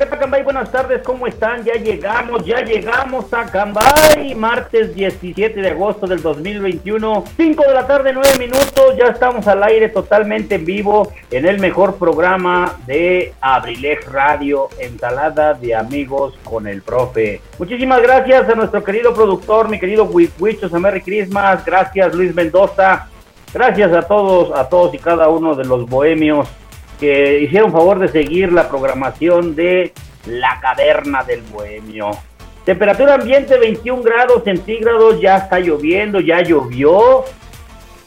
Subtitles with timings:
[0.00, 1.62] Pepa Cambay, buenas tardes, ¿cómo están?
[1.62, 7.86] Ya llegamos, ya llegamos a Cambay, martes 17 de agosto del 2021, 5 de la
[7.86, 13.34] tarde, 9 minutos, ya estamos al aire totalmente en vivo en el mejor programa de
[13.42, 17.42] Abrilex Radio, ensalada de amigos con el profe.
[17.58, 23.06] Muchísimas gracias a nuestro querido productor, mi querido Wichos, a Merry Christmas, gracias Luis Mendoza,
[23.52, 26.48] gracias a todos, a todos y cada uno de los bohemios
[27.00, 29.92] que hicieron favor de seguir la programación de
[30.26, 32.10] La Caverna del Bohemio.
[32.64, 37.24] Temperatura ambiente 21 grados centígrados, ya está lloviendo, ya llovió.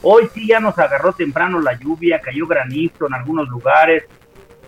[0.04, 4.04] Hoy sí ya nos agarró temprano la lluvia, cayó granizo en algunos lugares.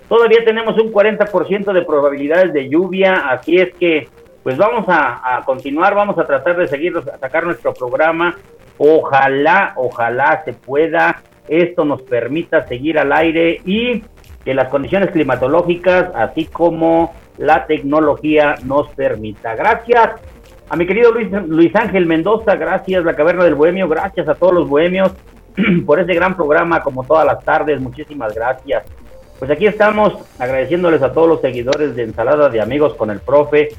[0.09, 4.09] Todavía tenemos un 40% de probabilidades de lluvia, así es que
[4.43, 8.35] pues vamos a, continuar, vamos a tratar de seguir, a sacar nuestro programa.
[8.77, 14.03] Ojalá, ojalá se pueda, esto nos permita seguir al aire y
[14.45, 19.55] que las condiciones climatológicas, así como la tecnología nos permita.
[19.55, 20.11] Gracias
[20.69, 24.53] a mi querido Luis, Luis Ángel Mendoza, gracias La Caverna del Bohemio, gracias a todos
[24.53, 25.11] los bohemios
[25.85, 28.85] por este gran programa como todas las tardes, muchísimas gracias.
[29.39, 33.69] Pues aquí estamos agradeciéndoles a todos los seguidores de Ensalada de Amigos con el Profe.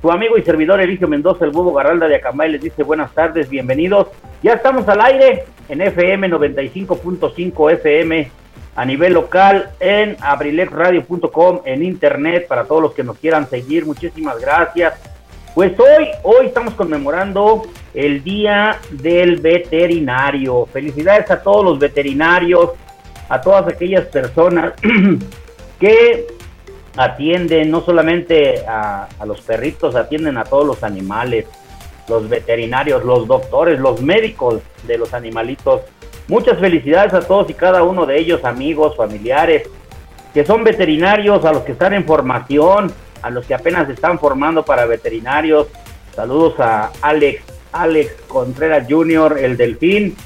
[0.00, 3.48] Tu amigo y servidor Eligio Mendoza, el huevo Garralda de Acambay, les dice buenas tardes,
[3.48, 4.08] bienvenidos.
[4.42, 8.41] Ya estamos al aire en FM 95.5 FM
[8.74, 13.84] a nivel local en abrilexradio.com en internet para todos los que nos quieran seguir.
[13.84, 14.94] Muchísimas gracias.
[15.54, 20.66] Pues hoy, hoy estamos conmemorando el Día del Veterinario.
[20.72, 22.70] Felicidades a todos los veterinarios,
[23.28, 24.72] a todas aquellas personas
[25.78, 26.26] que
[26.96, 31.44] atienden no solamente a, a los perritos, atienden a todos los animales,
[32.08, 35.82] los veterinarios, los doctores, los médicos de los animalitos
[36.28, 39.68] Muchas felicidades a todos y cada uno de ellos, amigos, familiares,
[40.32, 44.64] que son veterinarios, a los que están en formación, a los que apenas están formando
[44.64, 45.68] para veterinarios.
[46.14, 50.16] Saludos a Alex, Alex Contreras Jr., el Delfín,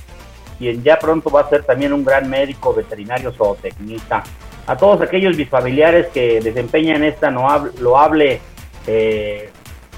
[0.58, 4.22] quien ya pronto va a ser también un gran médico veterinario zootecnista.
[4.66, 8.40] A todos aquellos mis familiares que desempeñan esta loable
[8.86, 9.50] eh,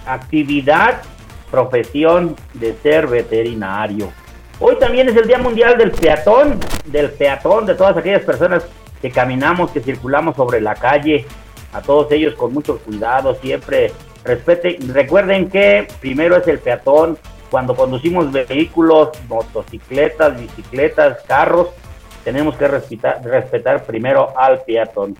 [0.07, 1.03] actividad,
[1.51, 4.13] profesión de ser veterinario.
[4.61, 8.67] Hoy también es el Día Mundial del Peatón, del peatón, de todas aquellas personas
[9.01, 11.27] que caminamos, que circulamos sobre la calle,
[11.73, 13.93] a todos ellos con mucho cuidado, siempre
[14.25, 17.17] respeten, recuerden que primero es el peatón,
[17.51, 21.69] cuando conducimos vehículos, motocicletas, bicicletas, carros,
[22.25, 25.17] tenemos que respetar, respetar primero al peatón.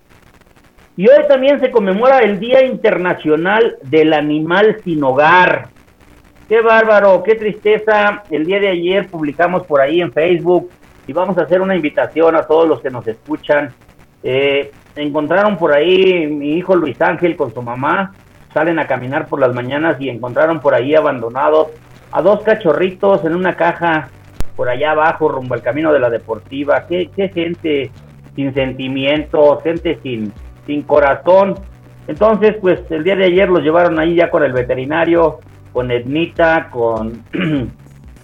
[0.97, 5.69] Y hoy también se conmemora el Día Internacional del Animal Sin Hogar.
[6.49, 8.23] Qué bárbaro, qué tristeza.
[8.31, 10.71] El día de ayer publicamos por ahí en Facebook
[11.05, 13.71] y vamos a hacer una invitación a todos los que nos escuchan.
[14.23, 18.15] Eh, encontraron por ahí mi hijo Luis Ángel con su mamá,
[18.51, 21.67] salen a caminar por las mañanas y encontraron por ahí abandonados
[22.11, 24.09] a dos cachorritos en una caja
[24.55, 26.87] por allá abajo rumbo al camino de la deportiva.
[26.87, 27.91] Qué, qué gente
[28.35, 30.33] sin sentimientos, gente sin,
[30.65, 31.59] sin corazón.
[32.07, 35.41] Entonces, pues el día de ayer los llevaron ahí ya con el veterinario
[35.73, 37.23] con Ednita, con,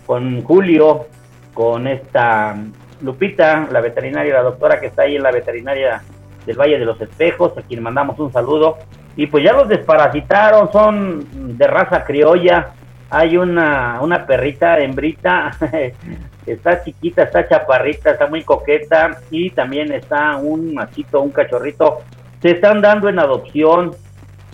[0.06, 1.08] con Julio,
[1.54, 2.56] con esta
[3.02, 6.02] Lupita, la veterinaria, la doctora que está ahí en la veterinaria
[6.46, 8.78] del Valle de los Espejos, a quien mandamos un saludo.
[9.16, 12.74] Y pues ya los desparasitaron, son de raza criolla.
[13.10, 15.52] Hay una, una perrita hembrita,
[16.46, 19.20] está chiquita, está chaparrita, está muy coqueta.
[19.32, 22.02] Y también está un machito, un cachorrito.
[22.42, 23.92] Se están dando en adopción.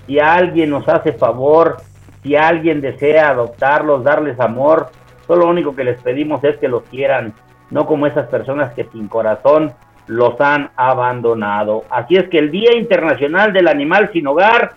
[0.06, 1.78] Si alguien nos hace favor
[2.24, 4.92] si alguien desea adoptarlos, darles amor,
[5.32, 7.34] Solo lo único que les pedimos es que los quieran,
[7.70, 9.72] no como esas personas que sin corazón
[10.08, 11.86] los han abandonado.
[11.90, 14.72] Así es que el Día Internacional del Animal Sin Hogar,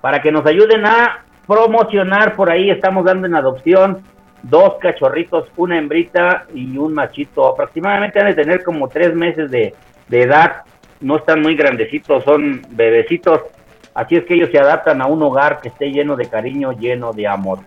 [0.00, 3.98] para que nos ayuden a promocionar por ahí, estamos dando en adopción
[4.42, 7.46] dos cachorritos, una hembrita y un machito.
[7.46, 9.74] Aproximadamente han de tener como tres meses de,
[10.08, 10.62] de edad,
[11.00, 13.40] no están muy grandecitos, son bebecitos.
[13.96, 17.14] Así es que ellos se adaptan a un hogar que esté lleno de cariño, lleno
[17.14, 17.60] de amor.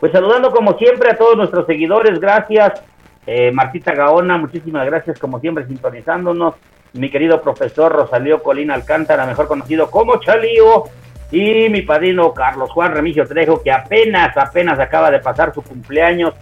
[0.00, 2.82] Pues saludando como siempre a todos nuestros seguidores, gracias.
[3.26, 6.54] Eh, Martita Gaona, muchísimas gracias como siempre sintonizándonos.
[6.94, 10.84] Mi querido profesor Rosalío Colina Alcántara, mejor conocido como Chalío.
[11.30, 16.32] Y mi padrino Carlos Juan Remigio Trejo, que apenas, apenas acaba de pasar su cumpleaños.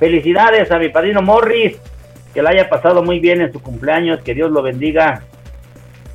[0.00, 1.78] Felicidades a mi padrino Morris,
[2.34, 5.22] que la haya pasado muy bien en su cumpleaños, que Dios lo bendiga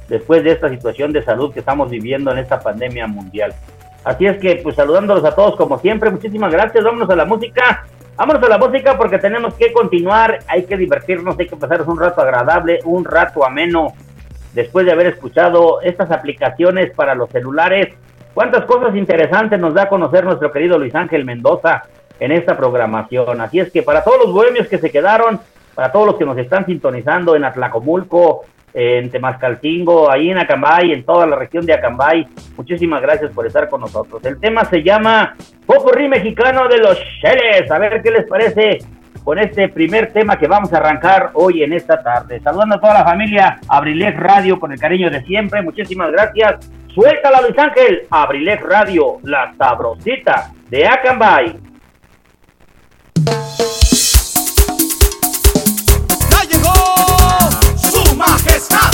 [0.07, 3.53] después de esta situación de salud que estamos viviendo en esta pandemia mundial.
[4.03, 7.85] Así es que, pues saludándolos a todos como siempre, muchísimas gracias, vámonos a la música,
[8.17, 12.00] vámonos a la música porque tenemos que continuar, hay que divertirnos, hay que pasar un
[12.00, 13.94] rato agradable, un rato ameno,
[14.53, 17.94] después de haber escuchado estas aplicaciones para los celulares.
[18.33, 21.83] Cuántas cosas interesantes nos da a conocer nuestro querido Luis Ángel Mendoza
[22.19, 23.41] en esta programación.
[23.41, 25.39] Así es que para todos los bohemios que se quedaron,
[25.75, 31.03] para todos los que nos están sintonizando en Atlacomulco, en Temascalcingo, ahí en Acambay, en
[31.03, 32.27] toda la región de Acambay.
[32.57, 34.23] Muchísimas gracias por estar con nosotros.
[34.25, 35.35] El tema se llama
[35.65, 37.69] Popurrí Mexicano de los Sheles.
[37.69, 38.79] A ver qué les parece
[39.23, 42.39] con este primer tema que vamos a arrancar hoy en esta tarde.
[42.41, 45.61] Saludando a toda la familia Abrilex Radio con el cariño de siempre.
[45.61, 46.69] Muchísimas gracias.
[46.93, 51.55] Suéltala Luis Ángel, Abrilex Radio, la sabrosita de Acambay.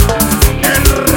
[0.09, 1.08] El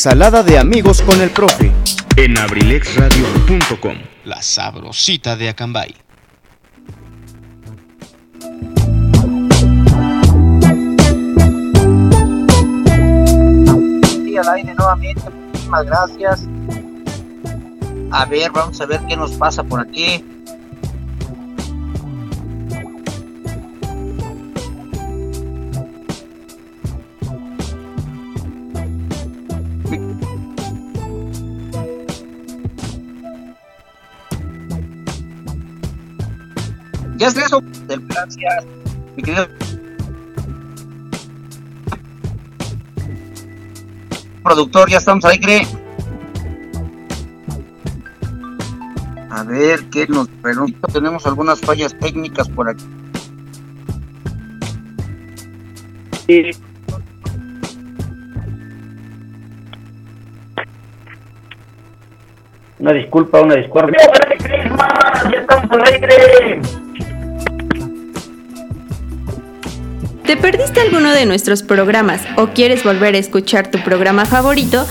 [0.00, 1.70] Ensalada de amigos con el profe.
[2.16, 3.98] en abrilexradio.com.
[4.24, 5.94] La sabrosita de Acambay.
[14.24, 16.46] Sí, al aire nuevamente, muchísimas gracias.
[18.10, 20.24] A ver, vamos a ver qué nos pasa por aquí.
[37.20, 38.64] Ya es eso, gracias,
[39.14, 39.46] mi querido
[44.42, 45.66] productor, ya estamos al aire.
[49.28, 50.78] A ver qué nos permite.
[50.94, 52.86] Tenemos algunas fallas técnicas por aquí.
[56.26, 56.50] Sí.
[62.78, 63.90] Una disculpa, una disculpa.
[65.30, 66.79] ¡Ya estamos al
[70.30, 74.86] ¿Te perdiste alguno de nuestros programas o quieres volver a escuchar tu programa favorito?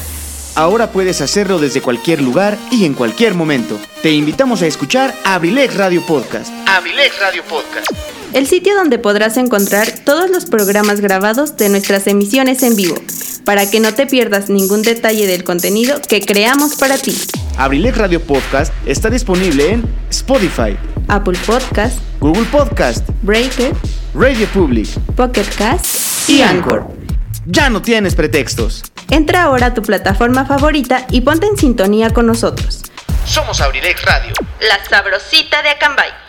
[0.53, 3.79] Ahora puedes hacerlo desde cualquier lugar y en cualquier momento.
[4.03, 6.51] Te invitamos a escuchar Abrilex Radio Podcast.
[6.67, 8.18] Abrilex Radio Podcast.
[8.31, 12.95] El sitio donde podrás encontrar todos los programas grabados de nuestras emisiones en vivo,
[13.43, 17.19] para que no te pierdas ningún detalle del contenido que creamos para ti.
[17.57, 23.73] Abrilex Radio Podcast está disponible en Spotify, Apple Podcast, Google Podcast, Breaker,
[24.13, 26.85] Radio Public Pocket Cast y Anchor.
[27.47, 28.83] Ya no tienes pretextos.
[29.09, 32.83] Entra ahora a tu plataforma favorita y ponte en sintonía con nosotros.
[33.25, 34.33] Somos Abrilex Radio.
[34.61, 36.28] La sabrosita de Acambay.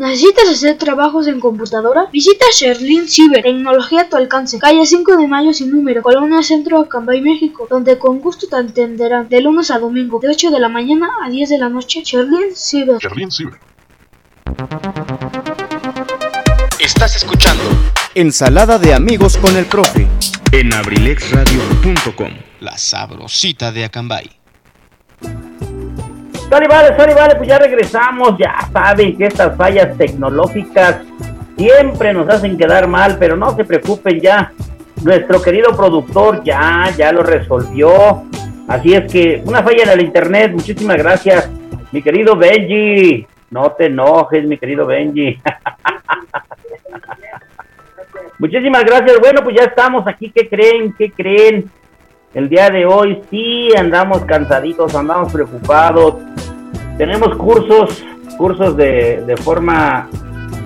[0.00, 2.06] ¿Necesitas hacer trabajos en computadora?
[2.10, 6.80] Visita Sherlin Cyber, tecnología a tu alcance, calle 5 de Mayo sin número, Colonia Centro,
[6.80, 10.70] Acambay, México, donde con gusto te atenderán de lunes a domingo, de 8 de la
[10.70, 12.00] mañana a 10 de la noche.
[12.02, 12.96] Sherlin Cyber.
[16.82, 17.62] Estás escuchando
[18.14, 20.08] Ensalada de amigos con el profe.
[20.52, 22.32] en abrilexradio.com.
[22.60, 24.39] La sabrosita de Acambay.
[26.50, 28.36] Sale, vale, sale, vale, pues ya regresamos.
[28.36, 30.96] Ya saben que estas fallas tecnológicas
[31.56, 34.50] siempre nos hacen quedar mal, pero no se preocupen ya.
[35.04, 38.24] Nuestro querido productor ya, ya lo resolvió.
[38.66, 41.48] Así es que una falla en el internet, muchísimas gracias,
[41.92, 43.26] mi querido Benji.
[43.50, 45.40] No te enojes, mi querido Benji.
[48.40, 49.20] Muchísimas gracias.
[49.20, 50.32] Bueno, pues ya estamos aquí.
[50.34, 50.94] ¿Qué creen?
[50.96, 51.70] ¿Qué creen?
[52.32, 56.14] El día de hoy sí andamos cansaditos, andamos preocupados.
[56.96, 58.04] Tenemos cursos,
[58.38, 60.08] cursos de, de forma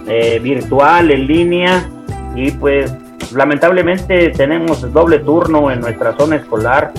[0.07, 1.89] eh, virtual, en línea.
[2.35, 2.95] Y pues
[3.33, 6.93] lamentablemente tenemos doble turno en nuestra zona escolar.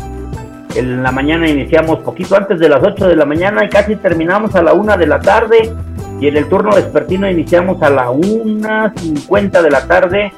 [0.74, 4.56] En la mañana iniciamos poquito antes de las 8 de la mañana y casi terminamos
[4.56, 5.72] a la 1 de la tarde.
[6.20, 10.34] Y en el turno vespertino iniciamos a la 1.50 de la tarde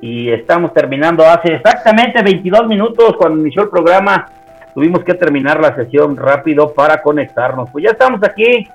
[0.00, 4.26] y estamos terminando hace exactamente 22 minutos cuando inició el programa.
[4.74, 7.70] Tuvimos que terminar la sesión rápido para conectarnos.
[7.70, 8.68] Pues ya estamos aquí.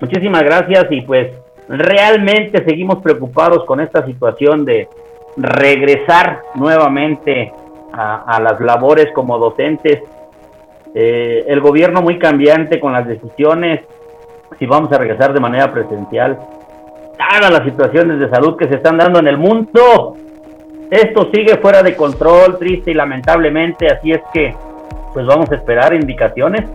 [0.00, 1.32] Muchísimas gracias y pues
[1.68, 4.88] realmente seguimos preocupados con esta situación de
[5.36, 7.52] regresar nuevamente
[7.92, 10.02] a, las labores como docentes.
[10.94, 13.80] Eh, el gobierno muy cambiante con las decisiones,
[14.58, 16.38] si vamos a regresar de manera presencial.
[17.16, 20.16] Todas las situaciones de salud que se están dando en el mundo.
[20.94, 24.54] Esto sigue fuera de control, triste y lamentablemente, así es que
[25.12, 26.70] pues vamos a esperar indicaciones.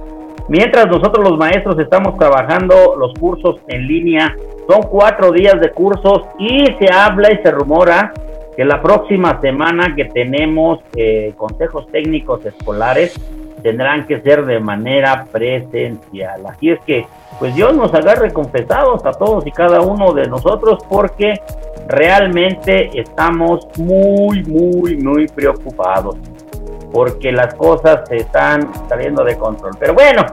[0.50, 4.36] Mientras nosotros los maestros estamos trabajando los cursos en línea,
[4.68, 8.12] son cuatro días de cursos y se habla y se rumora
[8.58, 13.18] que la próxima semana que tenemos eh, consejos técnicos escolares
[13.60, 16.46] tendrán que ser de manera presencial.
[16.48, 17.06] Así es que,
[17.40, 21.34] pues Dios nos agarre confesados a todos y cada uno de nosotros porque
[21.88, 26.18] realmente estamos muy, muy, muy preocupados
[26.92, 29.74] porque las cosas se están saliendo de control.
[29.80, 30.26] Pero bueno,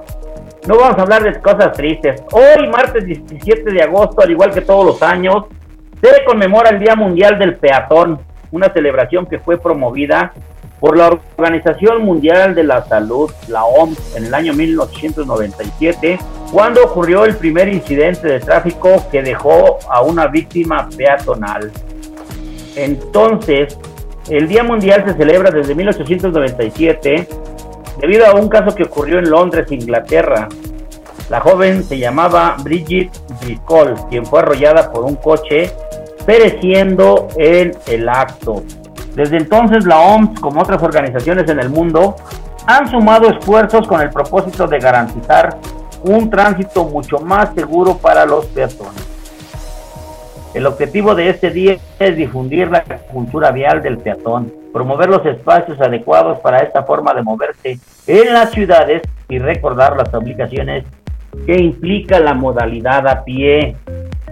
[0.67, 2.23] no vamos a hablar de cosas tristes.
[2.33, 5.45] Hoy, martes 17 de agosto, al igual que todos los años,
[6.01, 8.19] se conmemora el Día Mundial del Peatón,
[8.51, 10.33] una celebración que fue promovida
[10.81, 16.19] por la Organización Mundial de la Salud, la OMS, en el año 1997,
[16.53, 21.73] cuando ocurrió el primer incidente de tráfico que dejó a una víctima peatonal.
[22.77, 23.79] Entonces,
[24.29, 27.29] el Día Mundial se celebra desde 1897
[28.01, 30.49] debido a un caso que ocurrió en Londres, Inglaterra.
[31.31, 35.71] La joven se llamaba Bridget Bricol, quien fue arrollada por un coche,
[36.25, 38.63] pereciendo en el acto.
[39.17, 42.17] Desde entonces la OMS, como otras organizaciones en el mundo,
[42.67, 45.57] han sumado esfuerzos con el propósito de garantizar
[46.03, 49.09] un tránsito mucho más seguro para los peatones.
[50.53, 55.81] El objetivo de este día es difundir la cultura vial del peatón, promover los espacios
[55.81, 60.85] adecuados para esta forma de moverse en las ciudades y recordar las obligaciones
[61.47, 63.77] que implica la modalidad a pie.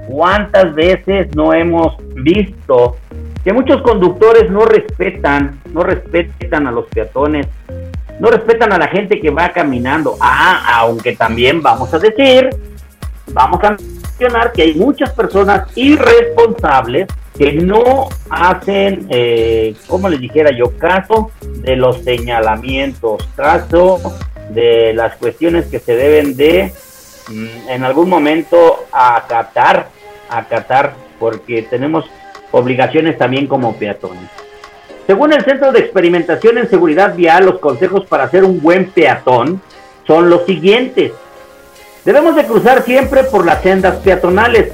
[0.09, 2.97] ¿Cuántas veces no hemos visto
[3.45, 7.47] que muchos conductores no respetan, no respetan a los peatones,
[8.19, 10.17] no respetan a la gente que va caminando.
[10.19, 12.49] Ah, aunque también vamos a decir,
[13.33, 20.51] vamos a mencionar que hay muchas personas irresponsables que no hacen, eh, como les dijera
[20.57, 24.01] yo, caso de los señalamientos, caso
[24.51, 26.73] de las cuestiones que se deben de
[27.29, 29.89] mm, en algún momento acatar,
[30.31, 32.07] acatar, porque tenemos
[32.55, 34.31] obligaciones también como peatones.
[35.07, 39.61] Según el Centro de Experimentación en Seguridad Vial, los consejos para ser un buen peatón
[40.07, 41.13] son los siguientes.
[42.05, 44.73] Debemos de cruzar siempre por las sendas peatonales.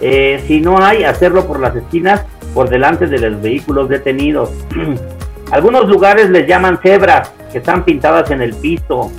[0.00, 4.50] Eh, si no hay, hacerlo por las esquinas, por delante de los vehículos detenidos.
[5.50, 9.10] Algunos lugares les llaman cebras, que están pintadas en el piso.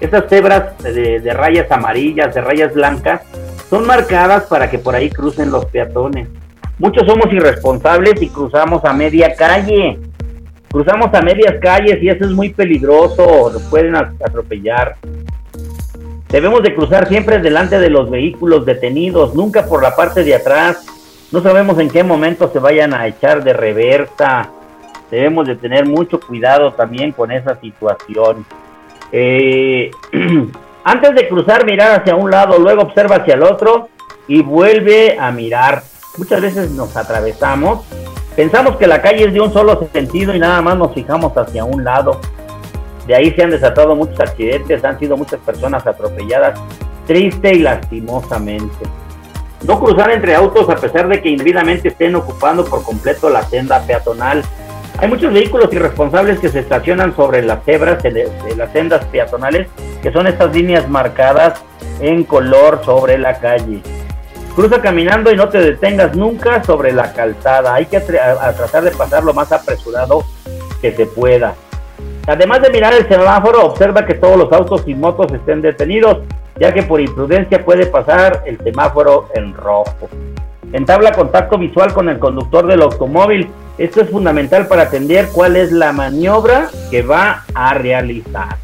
[0.00, 3.22] Estas cebras de, de rayas amarillas, de rayas blancas,
[3.68, 6.28] son marcadas para que por ahí crucen los peatones.
[6.78, 9.98] Muchos somos irresponsables y cruzamos a media calle.
[10.74, 14.96] Cruzamos a medias calles y eso es muy peligroso, nos pueden atropellar.
[16.28, 20.84] Debemos de cruzar siempre delante de los vehículos detenidos, nunca por la parte de atrás.
[21.30, 24.50] No sabemos en qué momento se vayan a echar de reversa.
[25.12, 28.44] Debemos de tener mucho cuidado también con esa situación.
[29.12, 29.92] Eh,
[30.84, 33.90] antes de cruzar, mirar hacia un lado, luego observa hacia el otro
[34.26, 35.84] y vuelve a mirar
[36.16, 37.84] muchas veces nos atravesamos,
[38.36, 41.64] pensamos que la calle es de un solo sentido y nada más nos fijamos hacia
[41.64, 42.20] un lado.
[43.06, 46.58] De ahí se han desatado muchos accidentes, han sido muchas personas atropelladas,
[47.06, 48.86] triste y lastimosamente.
[49.66, 53.80] No cruzar entre autos a pesar de que indebidamente estén ocupando por completo la senda
[53.80, 54.42] peatonal.
[54.98, 59.68] Hay muchos vehículos irresponsables que se estacionan sobre las cebras de las sendas peatonales,
[60.02, 61.62] que son estas líneas marcadas
[62.00, 63.82] en color sobre la calle.
[64.54, 67.74] Cruza caminando y no te detengas nunca sobre la calzada.
[67.74, 70.24] Hay que tratar de pasar lo más apresurado
[70.80, 71.54] que se pueda.
[72.26, 76.18] Además de mirar el semáforo, observa que todos los autos y motos estén detenidos,
[76.58, 80.08] ya que por imprudencia puede pasar el semáforo en rojo.
[80.72, 83.50] Entabla contacto visual con el conductor del automóvil.
[83.76, 88.56] Esto es fundamental para atender cuál es la maniobra que va a realizar.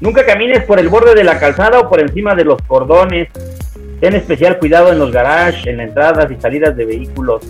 [0.00, 3.28] Nunca camines por el borde de la calzada o por encima de los cordones.
[4.00, 7.42] Ten especial cuidado en los garages, en las entradas y salidas de vehículos.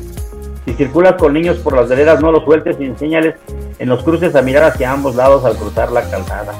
[0.64, 3.34] Si circulas con niños por las veredas, no los sueltes y enséñales
[3.78, 6.52] en los cruces a mirar hacia ambos lados al cruzar la calzada.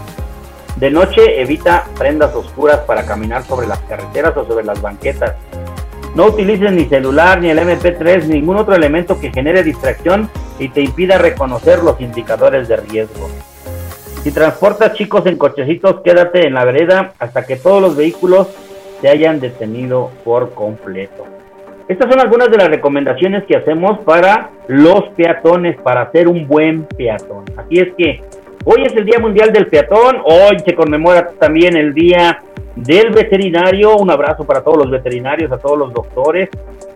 [0.77, 5.35] De noche evita prendas oscuras para caminar sobre las carreteras o sobre las banquetas.
[6.14, 10.68] No utilices ni celular, ni el MP3, ni ningún otro elemento que genere distracción y
[10.68, 13.29] te impida reconocer los indicadores de riesgo.
[14.22, 18.49] Si transportas chicos en cochecitos, quédate en la vereda hasta que todos los vehículos
[19.00, 21.24] se hayan detenido por completo.
[21.88, 26.85] Estas son algunas de las recomendaciones que hacemos para los peatones, para hacer un buen
[26.85, 27.44] peatón.
[27.56, 28.20] Así es que
[28.64, 32.40] hoy es el Día Mundial del Peatón, hoy se conmemora también el Día
[32.74, 36.48] del Veterinario, un abrazo para todos los veterinarios, a todos los doctores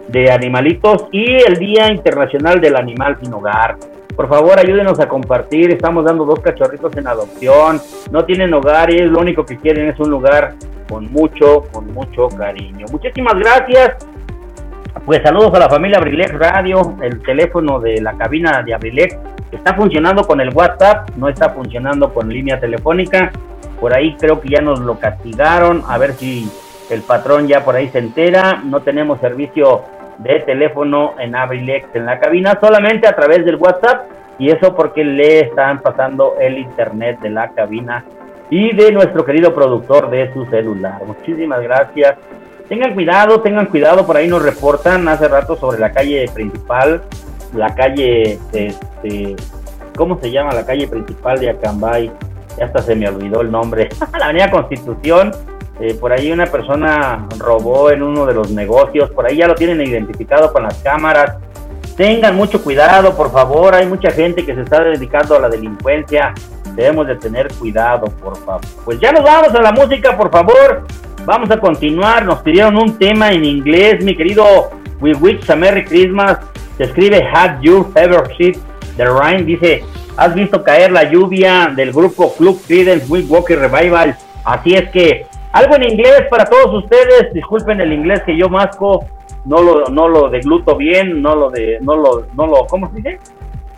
[0.08, 3.76] de animalitos y el Día Internacional del Animal sin Hogar.
[4.16, 5.70] Por favor, ayúdenos a compartir.
[5.70, 7.80] Estamos dando dos cachorritos en adopción.
[8.10, 10.54] No tienen hogares, lo único que quieren es un lugar
[10.90, 12.86] con mucho, con mucho cariño.
[12.90, 13.96] Muchísimas gracias.
[15.06, 19.16] Pues saludos a la familia Abrilex Radio, el teléfono de la cabina de Abrilex
[19.52, 23.30] está funcionando con el WhatsApp, no está funcionando con línea telefónica.
[23.80, 26.50] Por ahí creo que ya nos lo castigaron, a ver si
[26.90, 28.60] el patrón ya por ahí se entera.
[28.64, 29.84] No tenemos servicio
[30.18, 34.06] de teléfono en Abrilex en la cabina, solamente a través del WhatsApp.
[34.38, 38.04] Y eso porque le están pasando el internet de la cabina
[38.50, 41.00] y de nuestro querido productor de su celular.
[41.06, 42.16] Muchísimas gracias.
[42.68, 47.02] Tengan cuidado, tengan cuidado, por ahí nos reportan hace rato sobre la calle principal,
[47.54, 49.36] la calle, este,
[49.96, 52.12] ¿cómo se llama la calle principal de Acambay?
[52.58, 53.88] Ya hasta se me olvidó el nombre.
[54.18, 55.32] la Avenida Constitución.
[55.80, 59.10] Eh, por ahí una persona robó en uno de los negocios.
[59.10, 61.38] Por ahí ya lo tienen identificado con las cámaras.
[61.96, 63.74] Tengan mucho cuidado, por favor.
[63.74, 66.34] Hay mucha gente que se está dedicando a la delincuencia.
[66.80, 68.62] Debemos de tener cuidado, por favor.
[68.86, 70.86] Pues ya nos vamos a la música, por favor.
[71.26, 72.24] Vamos a continuar.
[72.24, 76.38] Nos pidieron un tema en inglés, mi querido We Wish a Merry Christmas.
[76.78, 78.54] Se escribe Have You Ever Seen
[78.96, 79.44] the Rain?
[79.44, 79.84] Dice,
[80.16, 84.16] ¿has visto caer la lluvia del grupo Club Credence Walker Revival?
[84.42, 87.30] Así es que, algo en inglés para todos ustedes.
[87.34, 89.04] Disculpen el inglés que yo masco.
[89.44, 92.96] No lo, no lo degluto bien, no lo de, no lo, no lo, ¿cómo se
[92.96, 93.18] dice?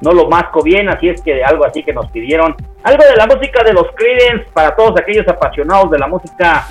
[0.02, 2.54] No lo masco bien, así es que algo así que nos pidieron.
[2.82, 6.66] Algo de la música de los Creedence para todos aquellos apasionados de la música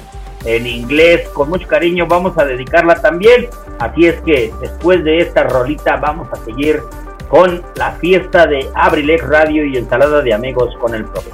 [0.45, 3.47] en inglés, con mucho cariño vamos a dedicarla también.
[3.79, 6.81] Así es que después de esta rolita vamos a seguir
[7.29, 11.31] con la fiesta de Abrilex Radio y ensalada de amigos con el profe.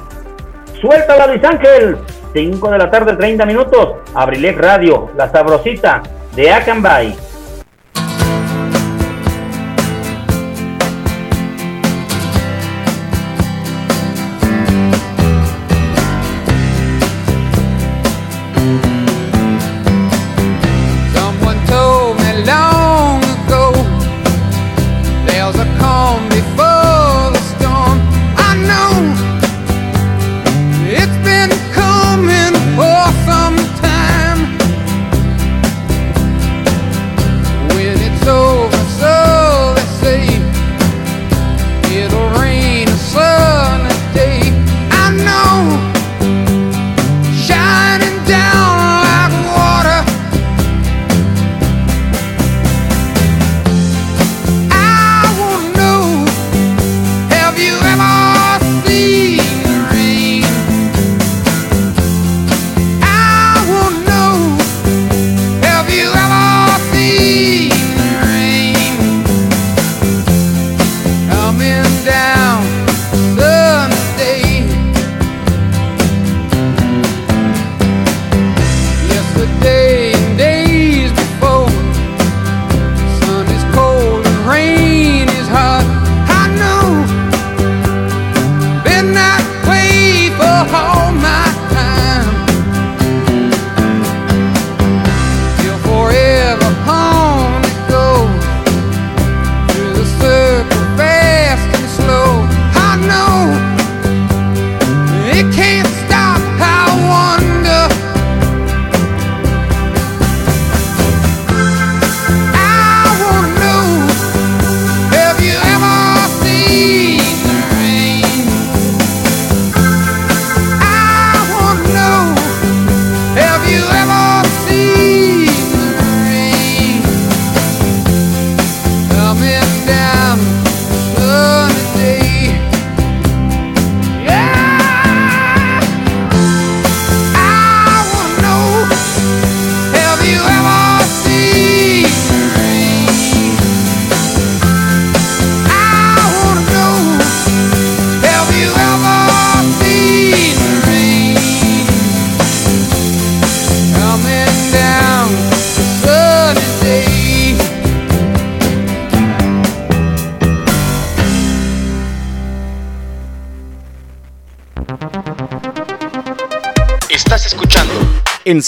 [0.80, 1.98] Suéltala Luis Ángel,
[2.34, 6.04] 5 de la tarde, 30 minutos, Abrilex Radio, la sabrosita
[6.36, 7.16] de Akanbay.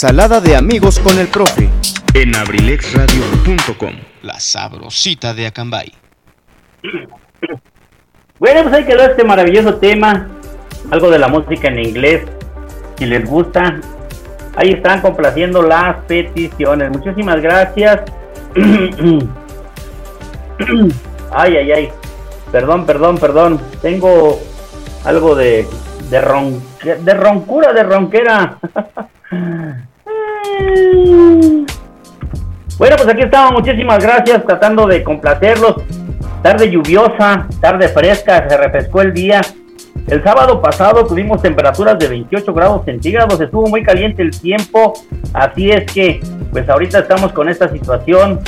[0.02, 1.68] Ensalada de amigos con el profe.
[2.14, 3.92] En abrilexradio.com.
[4.22, 5.92] La sabrosita de Acambay.
[8.40, 10.30] Bueno, pues ahí quedó este maravilloso tema.
[10.90, 12.24] Algo de la música en inglés.
[12.98, 13.82] Si les gusta,
[14.56, 16.92] ahí están complaciendo las peticiones.
[16.92, 18.00] Muchísimas gracias.
[21.32, 21.90] ay, ay, ay.
[22.54, 23.60] Perdón, perdón, perdón.
[23.82, 24.40] Tengo
[25.04, 25.68] algo de,
[26.10, 28.60] de, ron, de roncura, de ronquera.
[33.10, 35.78] pues aquí estamos, muchísimas gracias, tratando de complacerlos.
[36.44, 39.42] Tarde lluviosa, tarde fresca, se refrescó el día.
[40.06, 44.94] El sábado pasado tuvimos temperaturas de 28 grados centígrados, estuvo muy caliente el tiempo,
[45.34, 46.20] así es que
[46.52, 48.42] pues ahorita estamos con esta situación,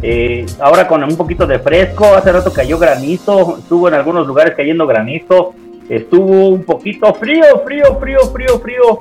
[0.00, 4.54] eh, ahora con un poquito de fresco, hace rato cayó granizo, estuvo en algunos lugares
[4.56, 5.52] cayendo granizo,
[5.90, 9.00] estuvo un poquito frío, frío, frío, frío, frío,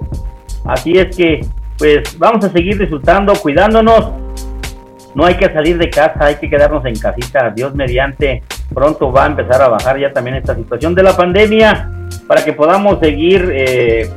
[0.65, 1.45] Así es que,
[1.77, 4.27] pues vamos a seguir disfrutando, cuidándonos.
[5.17, 7.49] No hay que salir de casa, hay que quedarnos en casita.
[7.49, 11.89] Dios mediante, pronto va a empezar a bajar ya también esta situación de la pandemia
[12.27, 14.11] para que podamos seguir eh,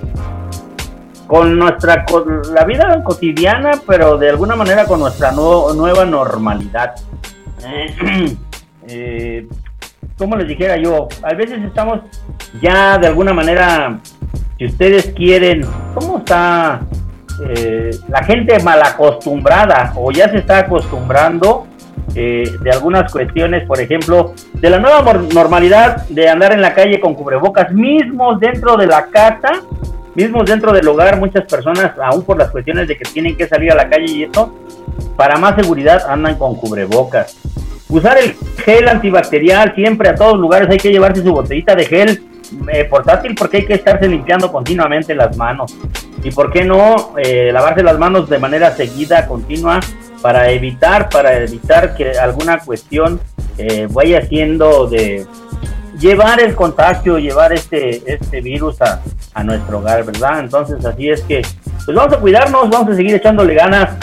[1.26, 2.04] con nuestra
[2.52, 6.94] la vida cotidiana, pero de alguna manera con nuestra nueva normalidad.
[8.92, 9.46] Eh,
[10.18, 12.00] como les dijera yo, a veces estamos
[12.60, 14.00] ya de alguna manera,
[14.58, 16.80] si ustedes quieren, ¿cómo está
[17.48, 21.66] eh, la gente mal acostumbrada o ya se está acostumbrando
[22.14, 27.00] eh, de algunas cuestiones, por ejemplo, de la nueva normalidad de andar en la calle
[27.00, 29.62] con cubrebocas, mismos dentro de la casa,
[30.14, 33.70] mismos dentro del hogar, muchas personas, aún por las cuestiones de que tienen que salir
[33.70, 34.54] a la calle y eso,
[35.16, 37.36] para más seguridad andan con cubrebocas.
[37.88, 42.29] Usar el gel antibacterial siempre a todos lugares hay que llevarse su botellita de gel
[42.72, 45.74] eh, portátil porque hay que estarse limpiando continuamente las manos.
[46.22, 49.80] Y por qué no eh, lavarse las manos de manera seguida, continua,
[50.20, 53.20] para evitar, para evitar que alguna cuestión
[53.56, 55.26] eh, vaya siendo de
[55.98, 59.02] llevar el contagio, llevar este, este virus a,
[59.34, 60.40] a nuestro hogar, ¿verdad?
[60.40, 61.42] Entonces así es que,
[61.84, 63.96] pues vamos a cuidarnos, vamos a seguir echándole ganas.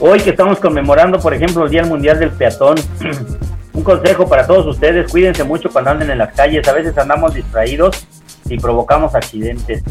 [0.00, 2.76] Hoy que estamos conmemorando, por ejemplo, el Día Mundial del Peatón,
[3.72, 7.34] un consejo para todos ustedes, cuídense mucho cuando anden en las calles, a veces andamos
[7.34, 8.06] distraídos
[8.48, 9.82] y provocamos accidentes.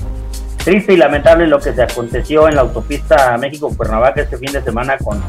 [0.64, 4.98] Triste y lamentable lo que se aconteció en la autopista México-Cuernavaca este fin de semana
[4.98, 5.22] con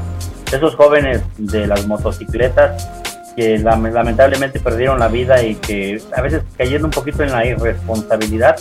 [0.53, 2.89] esos jóvenes de las motocicletas
[3.37, 8.57] que lamentablemente perdieron la vida y que a veces cayendo un poquito en la irresponsabilidad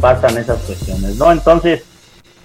[0.00, 1.30] pasan esas cuestiones, ¿no?
[1.30, 1.84] Entonces,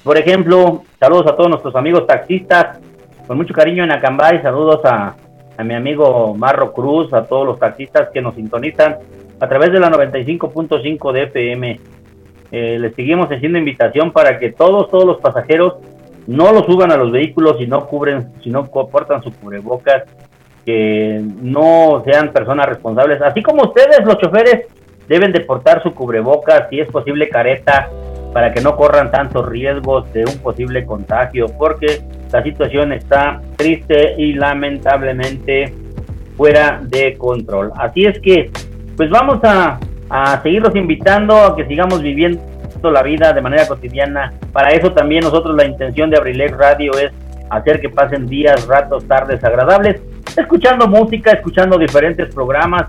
[0.04, 2.80] por ejemplo, saludos a todos nuestros amigos taxistas,
[3.26, 5.16] con mucho cariño en Acambay, saludos a,
[5.58, 8.98] a mi amigo Marro Cruz, a todos los taxistas que nos sintonizan
[9.40, 11.80] a través de la 95.5 de FM.
[12.52, 15.76] Eh, les seguimos haciendo invitación para que todos, todos los pasajeros
[16.28, 20.04] no lo suban a los vehículos si no cubren, si no portan su cubrebocas,
[20.66, 23.22] que no sean personas responsables.
[23.22, 24.68] Así como ustedes, los choferes,
[25.08, 27.90] deben de portar su cubrebocas, si es posible careta,
[28.34, 34.16] para que no corran tantos riesgos de un posible contagio, porque la situación está triste
[34.18, 35.74] y lamentablemente
[36.38, 37.72] fuera de control.
[37.76, 38.50] Así es que,
[38.96, 42.42] pues vamos a, a seguirlos invitando a que sigamos viviendo
[42.90, 44.34] la vida de manera cotidiana.
[44.52, 47.12] Para eso también nosotros la intención de Abrilex Radio es
[47.50, 50.02] hacer que pasen días, ratos, tardes agradables,
[50.36, 52.88] escuchando música, escuchando diferentes programas.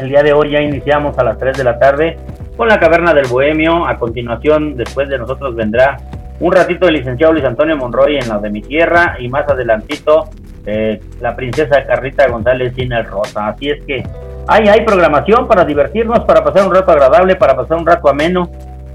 [0.00, 2.16] El día de hoy ya iniciamos a las 3 de la tarde
[2.56, 3.86] con la Caverna del Bohemio.
[3.86, 5.98] A continuación, después de nosotros vendrá
[6.40, 10.30] un ratito el licenciado Luis Antonio Monroy en la de mi tierra y más adelantito
[10.64, 13.48] eh, la princesa Carrita González sin el Rosa.
[13.48, 14.02] Así es que
[14.46, 18.50] hay, hay programación para divertirnos, para pasar un rato agradable, para pasar un rato ameno.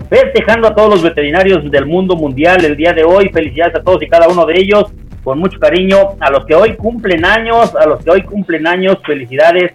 [0.10, 3.30] Festejando a todos los veterinarios del mundo mundial el día de hoy.
[3.30, 4.86] Felicidades a todos y cada uno de ellos.
[5.24, 6.16] Con mucho cariño.
[6.22, 9.74] A los que hoy cumplen años, a los que hoy cumplen años, felicidades.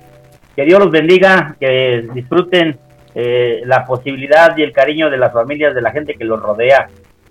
[0.56, 2.78] Que Dios los bendiga, que disfruten
[3.14, 6.88] eh, la posibilidad y el cariño de las familias, de la gente que los rodea,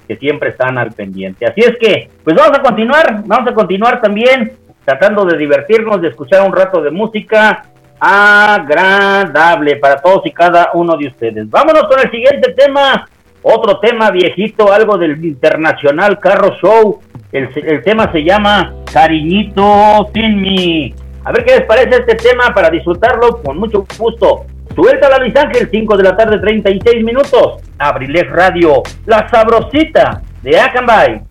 [0.08, 1.46] que siempre están al pendiente.
[1.46, 6.10] Así es que, pues vamos a continuar, vamos a continuar también tratando de divertirnos, de
[6.10, 7.64] escuchar un rato de música
[8.00, 11.50] agradable para todos y cada uno de ustedes.
[11.50, 13.08] Vámonos con el siguiente tema,
[13.44, 17.00] otro tema viejito, algo del Internacional Carro Show.
[17.32, 20.96] El, el tema se llama Cariñito sin mí.
[21.24, 24.46] A ver qué les parece este tema para disfrutarlo con mucho gusto.
[24.76, 27.62] Suelta la Luis Ángel, 5 de la tarde, 36 minutos.
[27.78, 31.22] Abrilex Radio, la sabrosita de Acambay.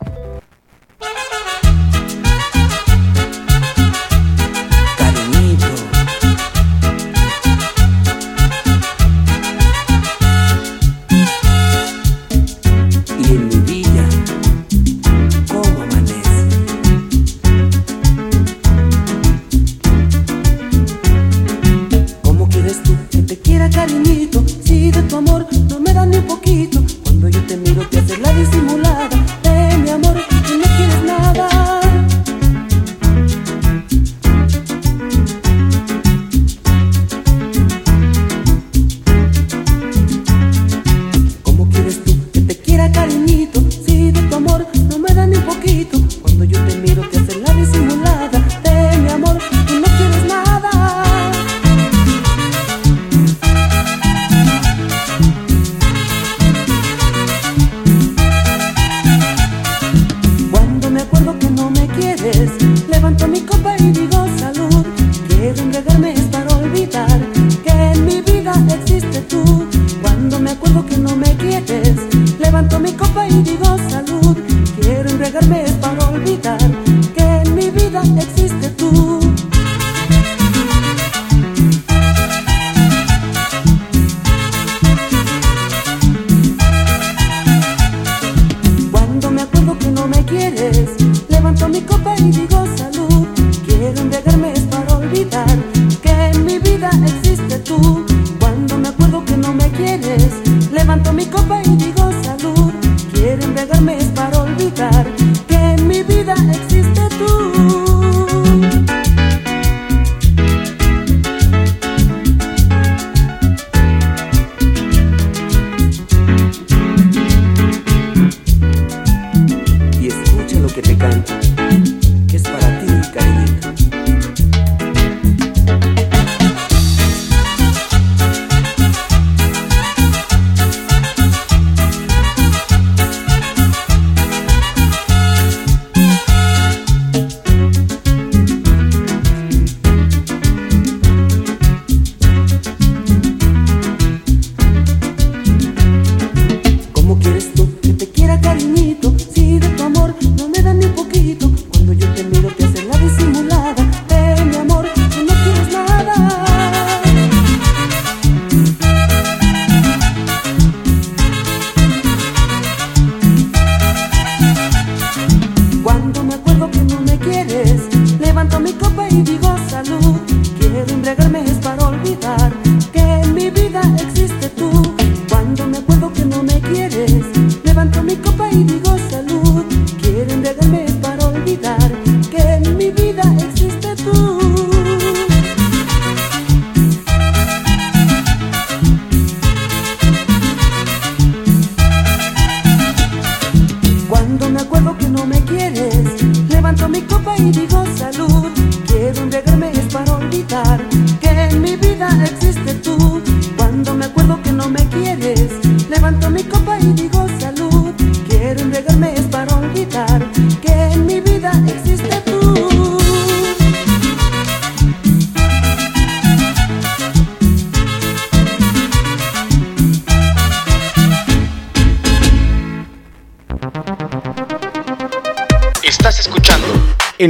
[25.11, 25.40] tu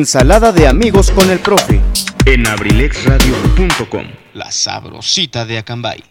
[0.00, 1.78] Ensalada de amigos con el profe.
[2.24, 4.04] en abrilexradio.com.
[4.32, 6.02] La sabrosita de Acambay.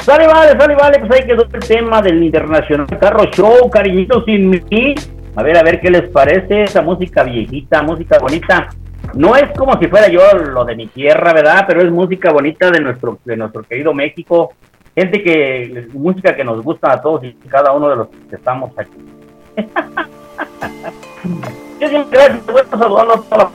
[0.00, 4.50] Sale, vale, sale, vale, pues ahí quedó el tema del Internacional Carro Show, cariñitos sin
[4.50, 4.94] mí.
[5.36, 8.68] A ver, a ver qué les parece esa música viejita, música bonita.
[9.14, 11.64] No es como si fuera yo lo de mi tierra, ¿verdad?
[11.66, 14.52] Pero es música bonita de nuestro, de nuestro querido México.
[14.94, 18.70] Gente que, música que nos gusta a todos y cada uno de los que estamos
[18.78, 19.13] aquí.
[21.80, 23.50] Yo siempre voy saludando a toda la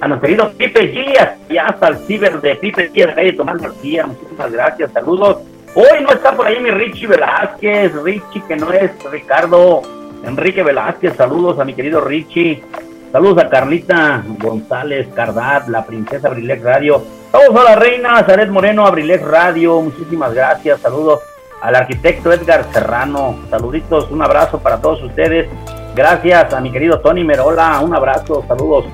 [0.00, 4.06] a nuestro querido Pipe Díaz, y hasta el ciber de Pipe Díaz, de Tomás García,
[4.06, 5.38] muchísimas gracias, saludos.
[5.74, 9.82] Hoy no está por ahí mi Richie Velázquez, Richie que no es Ricardo,
[10.24, 12.62] Enrique Velázquez, saludos a mi querido Richie,
[13.10, 17.02] saludos a Carlita González Cardat, la princesa Abrilex Radio,
[17.32, 21.20] saludos a la reina Zaret Moreno, Abrilex Radio, muchísimas gracias, saludos
[21.60, 25.48] al arquitecto Edgar Serrano, saluditos, un abrazo para todos ustedes,
[25.94, 28.86] gracias a mi querido Tony Merola, un abrazo, saludos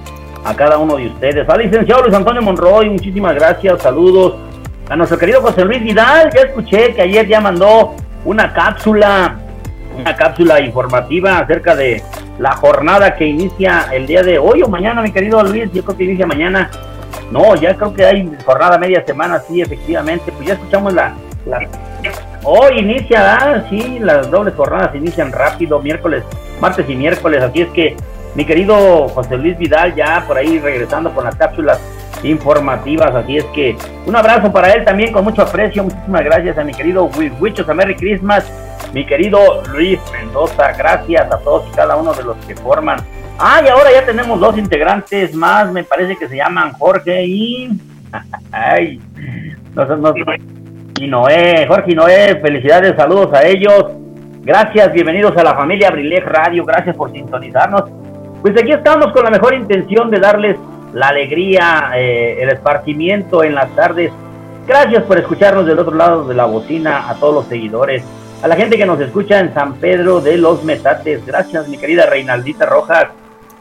[0.45, 1.49] a cada uno de ustedes.
[1.49, 4.37] Al licenciado Luis Antonio Monroy, muchísimas gracias, saludos.
[4.89, 9.37] A nuestro querido José Luis Vidal, ya escuché que ayer ya mandó una cápsula,
[9.99, 12.03] una cápsula informativa acerca de
[12.39, 15.97] la jornada que inicia el día de hoy o mañana, mi querido Luis, yo creo
[15.97, 16.71] que inicia mañana.
[17.31, 21.15] No, ya creo que hay jornada media semana, sí, efectivamente, pues ya escuchamos la...
[21.47, 21.61] la...
[22.47, 26.23] Hoy inicia, ah, sí, las dobles jornadas inician rápido, miércoles,
[26.61, 27.97] martes y miércoles, así es que
[28.35, 31.81] mi querido José Luis Vidal ya por ahí regresando con las cápsulas
[32.23, 33.75] informativas, así es que
[34.05, 37.09] un abrazo para él también con mucho aprecio, muchísimas gracias a mi querido
[37.41, 38.45] Wichos, a Merry Christmas,
[38.93, 42.99] mi querido Luis Mendoza, gracias a todos y cada uno de los que forman.
[43.39, 47.81] Ah, y ahora ya tenemos dos integrantes más, me parece que se llaman Jorge y...
[48.53, 49.01] Ay,
[49.75, 50.15] no, no, no,
[51.01, 53.87] y Noé, Jorge y Noé, felicidades, saludos a ellos.
[54.43, 57.85] Gracias, bienvenidos a la familia Abrilex Radio, gracias por sintonizarnos.
[58.43, 60.57] Pues aquí estamos con la mejor intención de darles
[60.93, 64.13] la alegría, eh, el esparcimiento en las tardes.
[64.69, 68.05] Gracias por escucharnos del otro lado de la bocina, a todos los seguidores,
[68.43, 71.27] a la gente que nos escucha en San Pedro de los Metates.
[71.27, 73.07] Gracias, mi querida Reinaldita Rojas.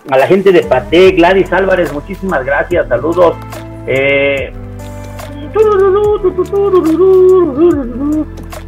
[0.09, 3.35] A la gente de Paté, Gladys Álvarez, muchísimas gracias, saludos.
[3.87, 4.53] Eh,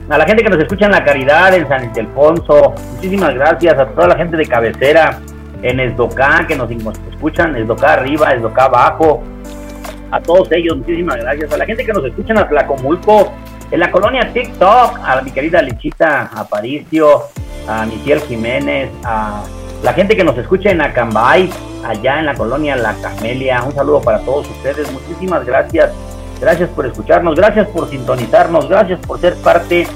[0.09, 3.87] a la gente que nos escucha en La Caridad, en San Ildefonso, muchísimas gracias a
[3.87, 5.19] toda la gente de cabecera,
[5.61, 9.23] en Esdocá, que nos escuchan, Esdocá arriba, Esdocá abajo,
[10.11, 13.33] a todos ellos, muchísimas gracias, a la gente que nos escucha en Atlacomulco,
[13.71, 17.23] en la colonia TikTok, a mi querida Lichita Aparicio,
[17.67, 19.43] a Michelle Jiménez, a
[19.81, 21.49] la gente que nos escucha en Acambay,
[21.83, 25.91] allá en la colonia La Camelia, un saludo para todos ustedes, muchísimas gracias.
[26.39, 29.87] Gracias por escucharnos, gracias por sintonizarnos, gracias por ser parte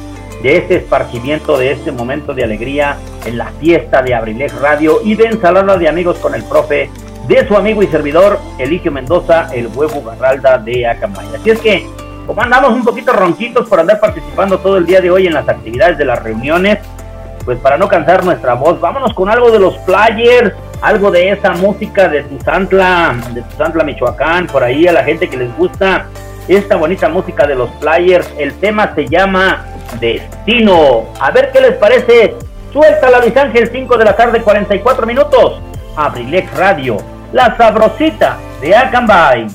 [0.41, 5.15] de este esparcimiento, de este momento de alegría en la fiesta de Abrilex Radio y
[5.15, 6.89] de ensalada de amigos con el profe
[7.27, 11.27] de su amigo y servidor Eligio Mendoza, el huevo Garralda de Acambay.
[11.35, 11.85] Así es que,
[12.25, 15.47] como andamos un poquito ronquitos por andar participando todo el día de hoy en las
[15.47, 16.79] actividades de las reuniones,
[17.43, 21.51] pues para no cansar nuestra voz, vámonos con algo de los players, algo de esa
[21.53, 26.07] música de Tuzantla, de Tuzantla, Michoacán, por ahí a la gente que les gusta
[26.55, 28.27] esta bonita música de los players.
[28.37, 29.65] El tema se llama
[29.99, 31.05] Destino.
[31.19, 32.35] A ver qué les parece.
[32.73, 35.61] Suelta la Luis Ángel, 5 de la tarde, 44 minutos.
[35.95, 36.97] Abrilex Radio,
[37.33, 39.47] la sabrosita de Acambay.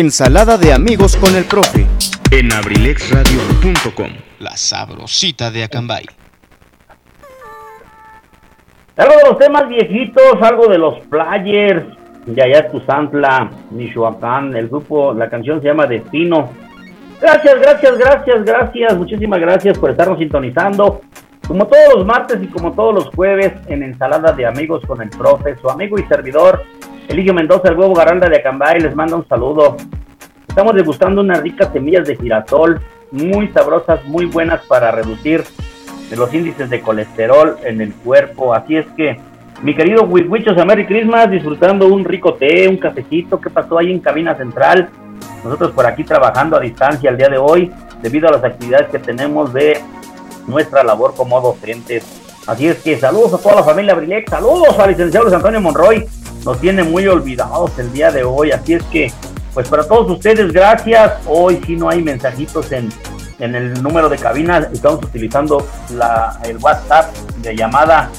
[0.00, 1.86] Ensalada de amigos con el profe.
[2.30, 4.08] en abrilexradio.com.
[4.38, 6.06] La sabrosita de Acambay.
[8.96, 11.84] Algo de los temas viejitos, algo de los players,
[12.24, 16.50] de allá Tuzantla, Michoacán, el grupo, la canción se llama Destino.
[17.20, 21.02] Gracias, gracias, gracias, gracias, muchísimas gracias por estarnos sintonizando.
[21.46, 25.10] Como todos los martes y como todos los jueves en Ensalada de Amigos con el
[25.10, 26.62] Profe, su amigo y servidor,
[27.10, 29.76] Eligio Mendoza, el huevo garralda de Acambay, les manda un saludo.
[30.46, 32.80] Estamos degustando unas ricas semillas de girasol,
[33.10, 35.42] muy sabrosas, muy buenas para reducir
[36.16, 38.54] los índices de colesterol en el cuerpo.
[38.54, 39.20] Así es que,
[39.60, 43.40] mi querido Huichos, a Merry Christmas, disfrutando un rico té, un cafecito.
[43.40, 44.88] ¿Qué pasó ahí en Cabina Central?
[45.42, 49.00] Nosotros por aquí trabajando a distancia el día de hoy, debido a las actividades que
[49.00, 49.80] tenemos de
[50.46, 52.06] nuestra labor como docentes.
[52.46, 56.06] Así es que saludos a toda la familia Brilex, saludos al licenciado Luis Antonio Monroy,
[56.44, 59.12] nos tiene muy olvidados el día de hoy, así es que,
[59.52, 61.12] pues para todos ustedes, gracias.
[61.26, 62.88] Hoy sí no hay mensajitos en,
[63.38, 68.10] en el número de cabina, estamos utilizando la, el WhatsApp de llamada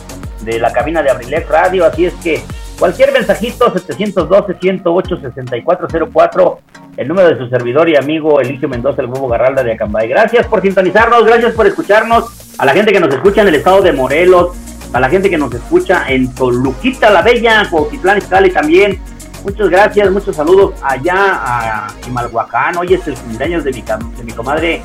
[0.42, 2.42] de la cabina de Abrilex Radio, así es que
[2.80, 6.58] cualquier mensajito 712-108-6404,
[6.98, 10.10] el número de su servidor y amigo Eligio Mendoza, el Huevo Garralda de Acambay.
[10.10, 13.82] Gracias por sintonizarnos, gracias por escucharnos, a la gente que nos escucha en el estado
[13.82, 14.50] de Morelos,
[14.94, 19.00] a la gente que nos escucha en Toluquita la Bella, Cuautitlán Izcalli también.
[19.44, 22.78] Muchas gracias, muchos saludos allá a Chimalhuacán.
[22.78, 24.84] Hoy es el cumpleaños de mi, de mi comadre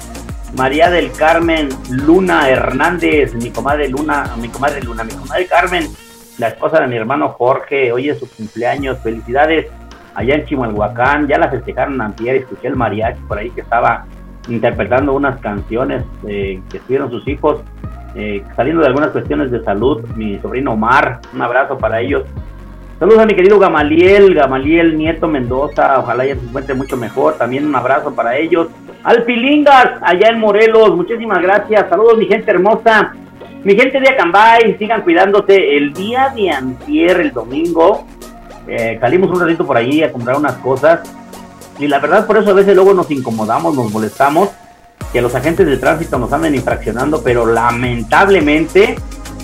[0.56, 5.88] María del Carmen Luna Hernández, mi comadre Luna, mi comadre Luna, mi comadre Carmen,
[6.38, 7.92] la esposa de mi hermano Jorge.
[7.92, 8.98] Hoy es su cumpleaños.
[9.00, 9.66] Felicidades
[10.14, 11.26] allá en Chimalhuacán.
[11.26, 14.06] Ya la festejaron antier, escuché el mariachi por ahí que estaba
[14.48, 17.60] interpretando unas canciones eh, que estuvieron sus hijos
[18.16, 22.24] eh, saliendo de algunas cuestiones de salud, mi sobrino Omar, un abrazo para ellos.
[22.98, 27.66] Saludos a mi querido Gamaliel, Gamaliel Nieto Mendoza, ojalá ya se encuentre mucho mejor, también
[27.66, 28.68] un abrazo para ellos.
[29.04, 33.12] Al Pilingas, allá en Morelos, muchísimas gracias, saludos mi gente hermosa,
[33.62, 35.76] mi gente de Acambay, sigan cuidándose.
[35.76, 38.06] El día de antier, el domingo,
[38.66, 41.00] eh, salimos un ratito por ahí a comprar unas cosas
[41.78, 44.50] y la verdad por eso a veces luego nos incomodamos, nos molestamos,
[45.12, 48.96] que los agentes de tránsito nos anden infraccionando, pero lamentablemente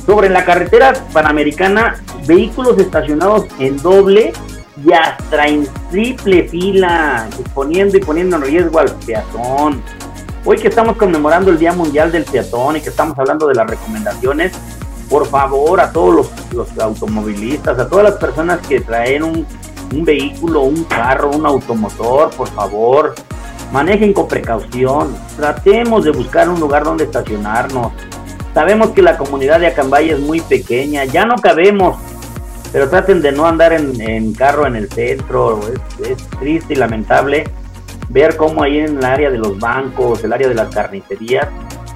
[0.05, 1.97] sobre la carretera panamericana
[2.27, 4.33] vehículos estacionados en doble
[4.85, 9.83] y hasta en triple fila, poniendo y poniendo en riesgo al peatón.
[10.45, 13.65] Hoy que estamos conmemorando el Día Mundial del Peatón y que estamos hablando de las
[13.65, 14.53] recomendaciones,
[15.09, 19.47] por favor a todos los, automovilistas, a todas las personas que traen un,
[19.95, 23.15] un vehículo, un carro, un automotor, por favor,
[23.73, 27.93] manejen con precaución, tratemos de buscar un lugar donde estacionarnos.
[28.55, 31.97] Sabemos que la comunidad de Acambay es muy pequeña, ya no cabemos
[32.73, 35.61] pero traten de no andar en, carro en el centro,
[36.03, 37.45] es, triste y lamentable
[38.09, 41.49] ver cómo ahí en el área de los bancos, el área de las carnicerías,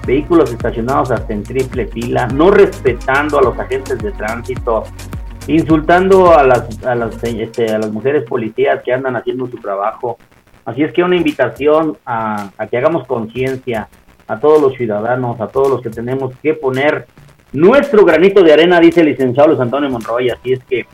[0.05, 4.83] vehículos estacionados hasta en triple fila, no respetando a los agentes de tránsito,
[5.47, 10.17] insultando a las, a las, este, a las mujeres policías que andan haciendo su trabajo.
[10.67, 13.87] Así es que una invitación a, que hagamos conciencia
[14.27, 17.07] a todos los ciudadanos, a todos los que tenemos que poner
[17.53, 20.85] nuestro granito de arena, dice el licenciado Luis Antonio Monroy, así es que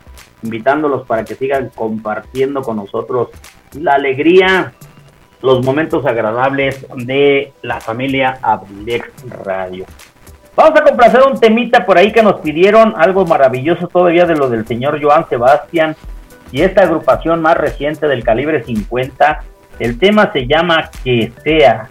[0.44, 3.30] invitándolos para que sigan compartiendo con nosotros
[3.72, 4.74] la alegría,
[5.42, 9.10] los momentos agradables de la familia Abrilex
[9.44, 9.86] Radio.
[10.54, 14.48] Vamos a complacer un temita por ahí que nos pidieron, algo maravilloso todavía de lo
[14.48, 15.96] del señor Joan Sebastián
[16.52, 19.42] y esta agrupación más reciente del calibre 50.
[19.78, 21.88] El tema se llama Que sea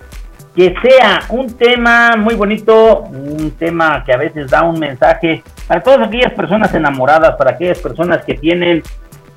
[0.55, 5.81] que sea un tema muy bonito, un tema que a veces da un mensaje para
[5.81, 8.83] todas aquellas personas enamoradas, para aquellas personas que tienen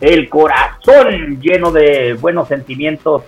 [0.01, 3.23] el corazón lleno de buenos sentimientos.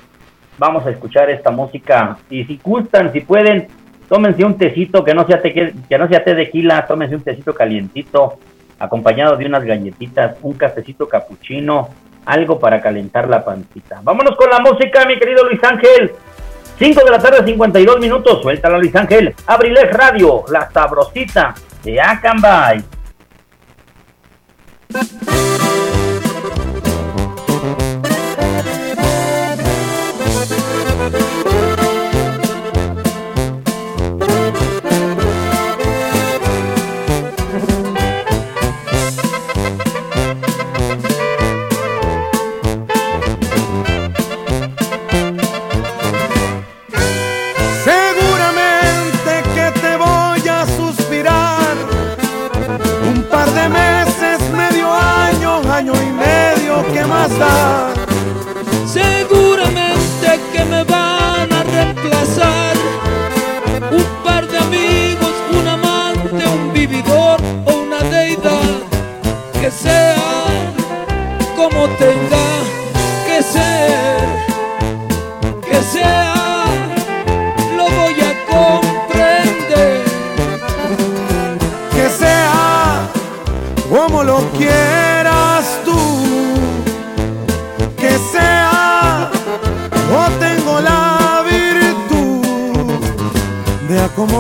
[0.59, 3.69] Vamos a escuchar esta música y si gustan, si pueden,
[4.09, 7.23] tómense un tecito que no sea té, que no sea té de tequila, tómense un
[7.23, 8.39] tecito calientito
[8.79, 11.89] acompañado de unas galletitas, un cafecito capuchino,
[12.29, 14.01] algo para calentar la pancita.
[14.03, 16.13] Vámonos con la música, mi querido Luis Ángel.
[16.79, 18.43] 5 de la tarde, 52 minutos.
[18.43, 19.35] Suéltala, Luis Ángel.
[19.47, 22.85] Abriles Radio, la sabrosita de Acambay.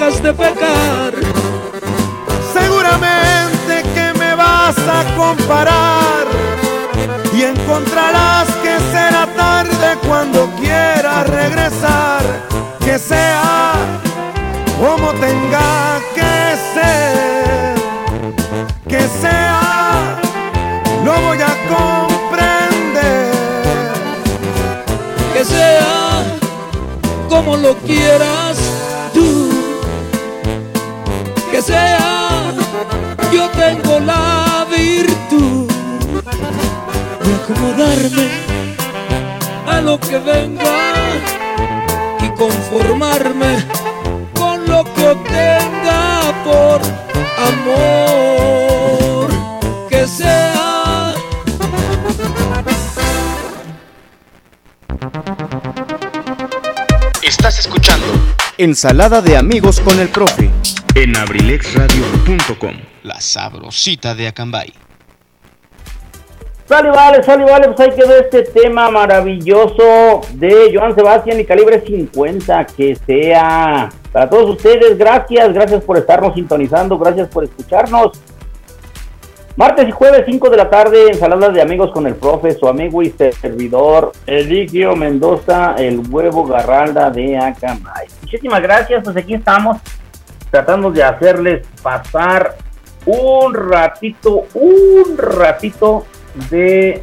[0.00, 1.12] Locas de pecar.
[2.52, 6.26] Seguramente que me vas a comparar
[7.34, 12.22] y encontrarás que será tarde cuando quieras regresar,
[12.80, 13.72] que sea
[14.80, 17.74] como tenga que ser,
[18.88, 20.18] que sea,
[21.04, 23.32] lo voy a comprender,
[25.34, 26.24] que sea
[27.28, 28.49] como lo quieras
[37.70, 38.28] acomodarme
[39.66, 41.14] a lo que venga
[42.20, 43.64] y conformarme
[44.34, 46.80] con lo que obtenga por
[47.48, 49.30] amor
[49.88, 51.14] que sea.
[57.22, 58.06] Estás escuchando
[58.58, 60.50] Ensalada de amigos con el profe
[60.94, 62.74] en abrilexradio.com.
[63.04, 64.79] La sabrosita de Acambay.
[66.70, 72.64] Sale, vale, vale, pues ahí quedó este tema maravilloso de Joan Sebastián y calibre 50.
[72.76, 78.22] Que sea para todos ustedes, gracias, gracias por estarnos sintonizando, gracias por escucharnos.
[79.56, 83.02] Martes y jueves, 5 de la tarde, ensaladas de amigos con el profe, su amigo
[83.02, 88.06] y servidor, Eligio Mendoza, el huevo garralda de Acamay.
[88.22, 89.78] Muchísimas gracias, pues aquí estamos
[90.52, 92.54] tratando de hacerles pasar
[93.06, 96.04] un ratito, un ratito
[96.50, 97.02] de,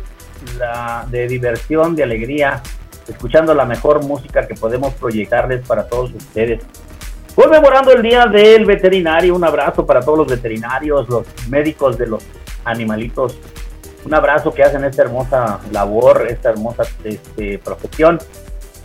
[0.58, 2.62] la, de diversión, de alegría,
[3.08, 6.64] escuchando la mejor música que podemos proyectarles para todos ustedes.
[7.36, 12.24] Conmemorando el Día del Veterinario, un abrazo para todos los veterinarios, los médicos de los
[12.66, 13.38] animalitos.
[14.06, 18.18] Un abrazo que hacen esta hermosa labor, esta hermosa este, profesión.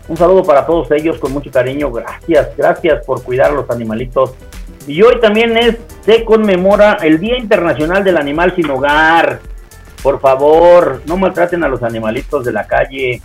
[0.08, 1.90] Un saludo para todos ellos con mucho cariño.
[1.90, 4.34] Gracias, gracias por cuidar a los animalitos.
[4.86, 9.40] Y hoy también es, se conmemora el Día Internacional del Animal Sin Hogar.
[10.02, 13.22] Por favor, no maltraten a los animalitos de la calle.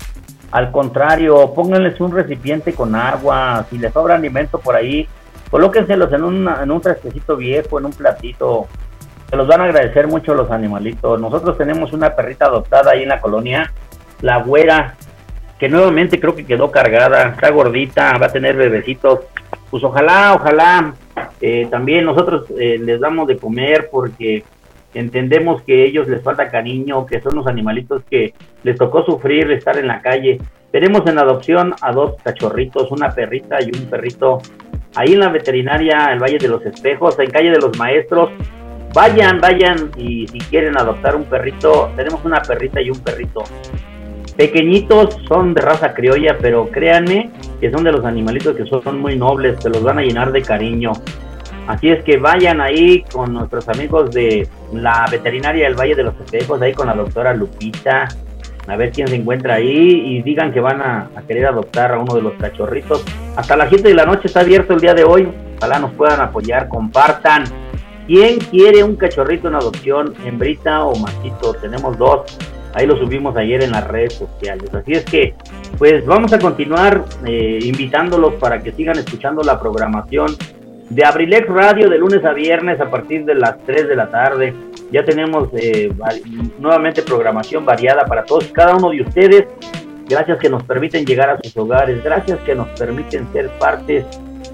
[0.52, 3.66] Al contrario, pónganles un recipiente con agua.
[3.70, 5.08] Si les sobra alimento por ahí,
[5.50, 8.68] colóquenselos en, en un trastecito viejo, en un platito.
[9.30, 11.20] Se los van a agradecer mucho los animalitos.
[11.20, 13.74] Nosotros tenemos una perrita adoptada ahí en la colonia,
[14.22, 14.96] la güera,
[15.60, 19.22] que nuevamente creo que quedó cargada, está gordita, va a tener bebecitos.
[19.70, 20.94] Pues ojalá, ojalá,
[21.42, 24.46] eh, también nosotros eh, les damos de comer porque
[25.00, 28.34] entendemos que ellos les falta cariño, que son los animalitos que
[28.64, 30.40] les tocó sufrir estar en la calle.
[30.72, 34.40] Tenemos en adopción a dos cachorritos, una perrita y un perrito,
[34.96, 38.32] ahí en la veterinaria, el Valle de los Espejos, en calle de los Maestros.
[38.94, 43.44] Vayan, vayan y si quieren adoptar un perrito, tenemos una perrita y un perrito.
[44.36, 49.16] Pequeñitos, son de raza criolla, pero créanme que son de los animalitos que son muy
[49.16, 50.92] nobles, se los van a llenar de cariño.
[51.68, 56.16] Así es que vayan ahí con nuestros amigos de la veterinaria del Valle de los
[56.16, 58.08] Espejos, ahí con la doctora Lupita,
[58.68, 62.16] a ver quién se encuentra ahí y digan que van a, querer adoptar a uno
[62.16, 63.04] de los cachorritos.
[63.36, 66.22] Hasta las 7 de la noche está abierto el día de hoy, ojalá nos puedan
[66.22, 67.44] apoyar, compartan.
[68.08, 71.54] ¿Quién quiere un cachorrito en adopción, hembrita o machito?
[71.56, 72.38] Tenemos dos.
[72.74, 74.74] Ahí lo subimos ayer en las redes sociales.
[74.74, 75.36] Así es que,
[75.78, 80.28] pues vamos a continuar eh, invitándolos para que sigan escuchando la programación
[80.90, 84.54] de Abrilex Radio de lunes a viernes a partir de las 3 de la tarde.
[84.92, 85.92] Ya tenemos eh,
[86.60, 89.46] nuevamente programación variada para todos, cada uno de ustedes.
[90.08, 94.06] Gracias que nos permiten llegar a sus hogares, gracias que nos permiten ser partes,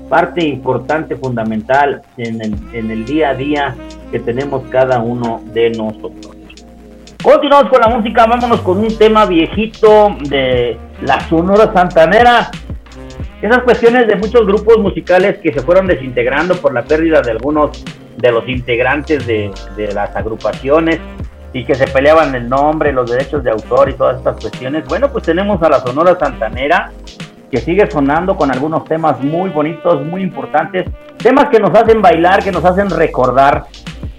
[0.09, 3.75] parte importante, fundamental en el, en el día a día
[4.11, 6.35] que tenemos cada uno de nosotros.
[7.21, 12.49] Continuamos con la música, vámonos con un tema viejito de la Sonora Santanera
[13.43, 17.83] esas cuestiones de muchos grupos musicales que se fueron desintegrando por la pérdida de algunos
[18.15, 19.51] de los integrantes de,
[19.93, 21.01] las agrupaciones
[21.51, 24.85] y que se peleaban el nombre, los derechos de autor y todas estas cuestiones.
[24.87, 26.91] Bueno, pues tenemos a la Sonora Santanera
[27.51, 30.85] que sigue sonando con algunos temas muy bonitos, muy importantes,
[31.17, 33.65] temas que nos hacen bailar, que nos hacen recordar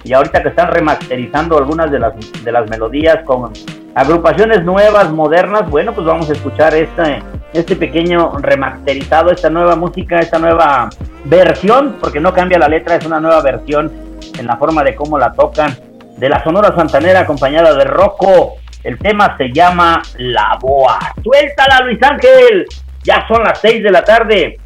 [0.05, 2.12] y ahorita que están remasterizando algunas de las,
[2.45, 3.51] de las melodías con
[3.95, 7.22] agrupaciones nuevas, modernas, bueno, pues vamos a escuchar este,
[7.55, 10.91] este pequeño remasterizado, esta nueva música, esta nueva
[11.25, 13.91] versión, porque no cambia la letra, es una nueva versión
[14.39, 15.77] en la forma de cómo la tocan,
[16.19, 18.55] de la Sonora Santanera acompañada de Rocco.
[18.83, 20.99] El tema se llama La Boa.
[21.23, 22.67] Suéltala, Luis Ángel.
[23.03, 24.59] Ya son las 6 de la tarde.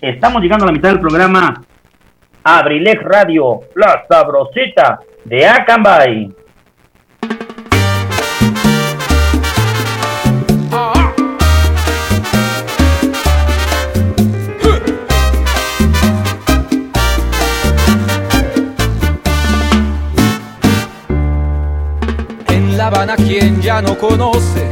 [0.00, 1.62] Estamos llegando a la mitad del programa.
[2.44, 6.41] Abrilex Radio, la sabrosita de Acambay.
[23.02, 24.64] Habana, quien ya no conoce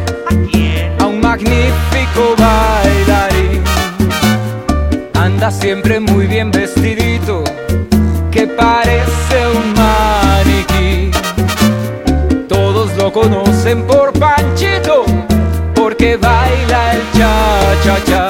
[1.00, 3.64] a un magnífico bailarín
[5.14, 7.42] anda siempre muy bien vestidito,
[8.30, 11.10] que parece un maniquí.
[12.48, 15.04] Todos lo conocen por Panchito,
[15.74, 18.29] porque baila el cha-cha-cha.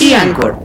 [0.00, 0.58] y Anchor.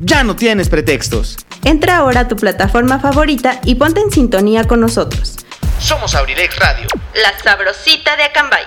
[0.00, 1.36] Ya no tienes pretextos.
[1.64, 5.36] Entra ahora a tu plataforma favorita y ponte en sintonía con nosotros.
[5.80, 6.86] Somos Abrilex Radio.
[7.14, 8.64] La sabrosita de Acambay.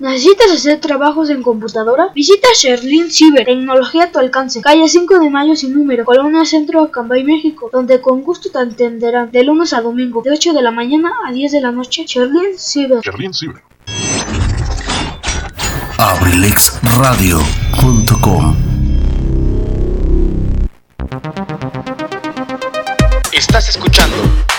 [0.00, 2.08] ¿Necesitas hacer trabajos en computadora?
[2.12, 6.82] Visita Sherlin Ciber, tecnología a tu alcance, calle 5 de Mayo sin número, Colonia Centro,
[6.82, 10.72] Acambay, México, donde con gusto te atenderán de lunes a domingo, de 8 de la
[10.72, 12.04] mañana a 10 de la noche.
[12.04, 13.00] Sherlin Ciber.
[13.00, 13.62] Sherlin Ciber.
[16.02, 18.56] abrilexradio.com
[23.32, 24.16] Estás escuchando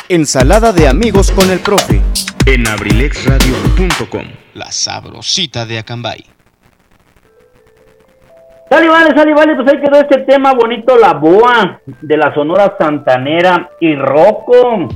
[0.08, 2.00] Ensalada de amigos con el profe
[2.46, 4.24] en abrilexradio.com.
[4.54, 6.24] La sabrosita de Acambay.
[8.70, 12.78] Sale, vale, sale, vale, pues ahí quedó este tema bonito, la boa de la Sonora
[12.80, 14.88] Santanera y Rocco.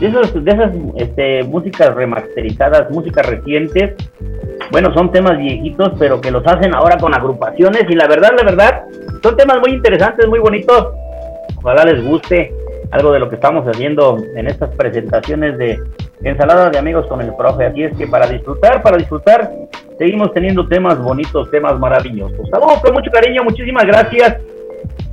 [0.00, 3.94] De esas, de esas este, músicas remasterizadas, músicas recientes.
[4.70, 7.84] Bueno, son temas viejitos, pero que los hacen ahora con agrupaciones.
[7.88, 8.82] Y la verdad, la verdad,
[9.22, 10.88] son temas muy interesantes, muy bonitos.
[11.56, 12.52] Ojalá les guste
[12.90, 15.78] algo de lo que estamos haciendo en estas presentaciones de
[16.24, 17.66] ensalada de amigos con el profe.
[17.66, 19.50] Así es que para disfrutar, para disfrutar,
[19.98, 22.48] seguimos teniendo temas bonitos, temas maravillosos.
[22.50, 24.36] Saludos con mucho cariño, muchísimas gracias.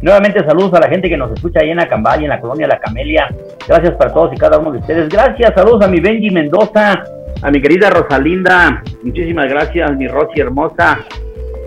[0.01, 2.79] Nuevamente saludos a la gente que nos escucha ahí en Acambay, en la colonia La
[2.79, 3.27] Camelia.
[3.67, 5.09] Gracias para todos y cada uno de ustedes.
[5.09, 7.03] Gracias, saludos a mi Benji Mendoza,
[7.41, 8.81] a mi querida Rosalinda.
[9.03, 10.99] Muchísimas gracias, mi Rosy hermosa.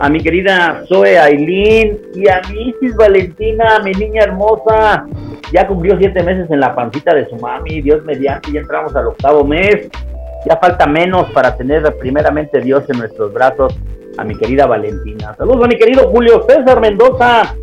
[0.00, 5.04] A mi querida Zoe Ailín y a mi Isis Valentina, mi niña hermosa.
[5.52, 7.82] Ya cumplió siete meses en la pancita de su mami.
[7.82, 9.90] Dios mediante, ya entramos al octavo mes.
[10.46, 13.78] Ya falta menos para tener primeramente Dios en nuestros brazos
[14.16, 15.34] a mi querida Valentina.
[15.36, 17.54] Saludos a mi querido Julio César Mendoza,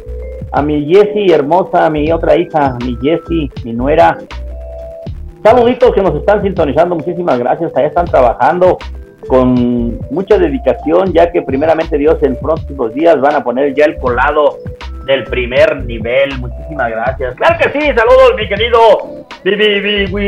[0.52, 4.18] a mi Jessie hermosa, a mi otra hija, a mi Jessie, mi nuera.
[5.44, 7.76] Saluditos que nos están sintonizando, muchísimas gracias.
[7.76, 8.78] Allá están trabajando
[9.28, 13.98] con mucha dedicación, ya que primeramente Dios en próximos días van a poner ya el
[13.98, 14.58] colado
[15.06, 16.38] del primer nivel.
[16.40, 17.36] Muchísimas gracias.
[17.36, 18.80] Claro que sí, saludos mi querido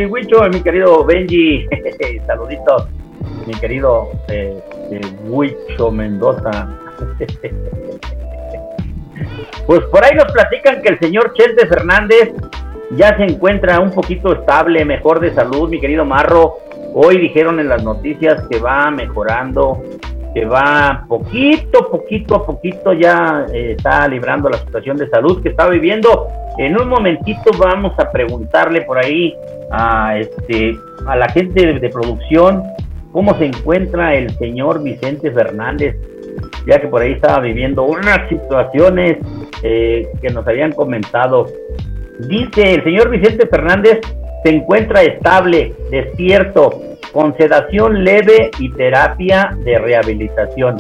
[0.10, 1.68] Wicho, mi querido Benji.
[2.28, 2.88] Saluditos,
[3.46, 4.58] mi querido eh,
[4.92, 6.70] eh, Mendoza.
[9.66, 12.34] pues por ahí nos platican que el señor Chente Fernández
[12.96, 16.58] ya se encuentra un poquito estable, mejor de salud, mi querido Marro.
[16.94, 19.82] Hoy dijeron en las noticias que va mejorando,
[20.34, 25.50] que va poquito, poquito a poquito ya eh, está librando la situación de salud que
[25.50, 26.28] está viviendo.
[26.58, 29.34] En un momentito vamos a preguntarle por ahí
[29.72, 30.76] a, este,
[31.08, 32.64] a la gente de, de producción
[33.12, 35.96] cómo se encuentra el señor Vicente Fernández,
[36.66, 39.18] ya que por ahí estaba viviendo unas situaciones
[39.64, 41.48] eh, que nos habían comentado.
[42.28, 44.00] Dice el señor Vicente Fernández
[44.44, 46.82] se encuentra estable, despierto,
[47.12, 50.78] con sedación leve y terapia de rehabilitación.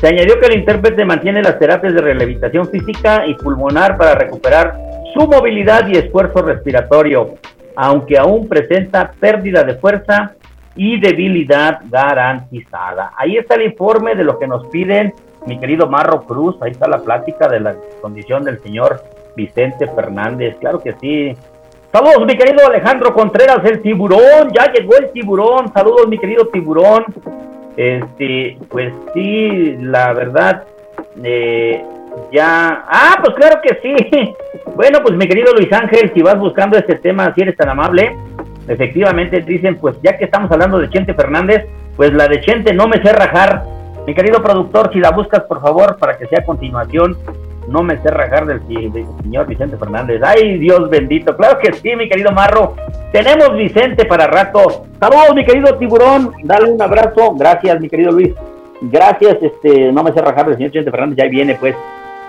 [0.00, 4.76] Se añadió que el intérprete mantiene las terapias de rehabilitación física y pulmonar para recuperar
[5.14, 7.34] su movilidad y esfuerzo respiratorio,
[7.76, 10.32] aunque aún presenta pérdida de fuerza
[10.74, 13.12] y debilidad garantizada.
[13.16, 15.12] Ahí está el informe de lo que nos piden
[15.46, 19.02] mi querido Marro Cruz, ahí está la plática de la condición del señor
[19.36, 21.36] Vicente Fernández, claro que sí.
[21.92, 27.04] Saludos mi querido Alejandro Contreras, el tiburón, ya llegó el tiburón, saludos mi querido tiburón.
[27.76, 30.64] Este, pues sí, la verdad,
[31.22, 31.84] eh,
[32.30, 34.34] ya, ah, pues claro que sí.
[34.74, 38.16] Bueno, pues mi querido Luis Ángel, si vas buscando este tema, si eres tan amable,
[38.66, 42.88] efectivamente dicen, pues ya que estamos hablando de Chente Fernández, pues la de Chente no
[42.88, 43.64] me sé rajar,
[44.06, 47.16] Mi querido productor, si la buscas, por favor, para que sea a continuación,
[47.68, 48.60] no me sé rajar del,
[49.22, 50.20] señor Vicente Fernández.
[50.24, 51.36] Ay, Dios bendito.
[51.36, 52.74] Claro que sí, mi querido Marro.
[53.12, 54.86] Tenemos Vicente para rato.
[54.98, 56.32] Saludos, mi querido tiburón.
[56.42, 57.34] Dale un abrazo.
[57.36, 58.34] Gracias, mi querido Luis.
[58.80, 61.76] Gracias, este, no me sé rajar del señor Vicente Fernández, ya viene, pues.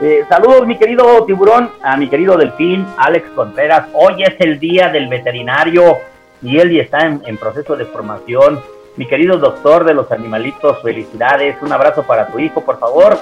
[0.02, 3.88] Eh, saludos, mi querido tiburón, a mi querido delfín, Alex Contreras.
[3.94, 5.98] Hoy es el día del veterinario
[6.44, 8.60] y él ya está en, en proceso de formación.
[8.96, 11.56] Mi querido doctor de los animalitos, felicidades.
[11.62, 13.18] Un abrazo para tu hijo, por favor.